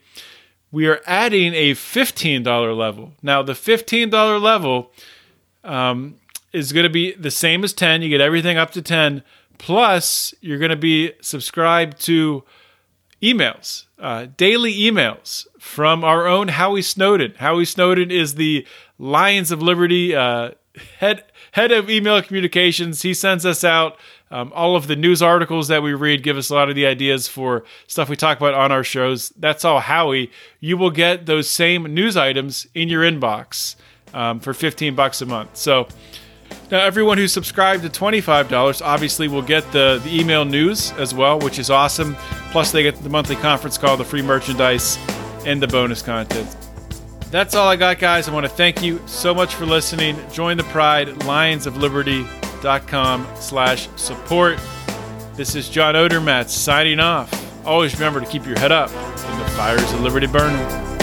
[0.71, 3.13] We are adding a $15 level.
[3.21, 4.91] Now, the $15 level
[5.63, 6.15] um,
[6.53, 8.03] is going to be the same as 10.
[8.03, 9.23] You get everything up to 10.
[9.57, 12.43] Plus, you're going to be subscribed to
[13.21, 17.35] emails, uh, daily emails from our own Howie Snowden.
[17.37, 18.65] Howie Snowden is the
[18.97, 20.51] Lions of Liberty uh,
[20.99, 23.01] head head of email communications.
[23.01, 23.97] He sends us out
[24.31, 26.85] um, all of the news articles that we read, give us a lot of the
[26.85, 29.29] ideas for stuff we talk about on our shows.
[29.37, 30.31] That's all Howie.
[30.61, 33.75] You will get those same news items in your inbox
[34.13, 35.57] um, for 15 bucks a month.
[35.57, 35.87] So
[36.71, 41.37] now, everyone who's subscribed to $25 obviously will get the, the email news as well,
[41.37, 42.15] which is awesome.
[42.51, 44.97] Plus, they get the monthly conference call, the free merchandise,
[45.45, 46.55] and the bonus content.
[47.29, 48.29] That's all I got, guys.
[48.29, 50.15] I want to thank you so much for listening.
[50.31, 54.57] Join the Pride, lionsofliberty.com slash support.
[55.35, 57.65] This is John Odermatt signing off.
[57.65, 61.00] Always remember to keep your head up and the fires of liberty burning.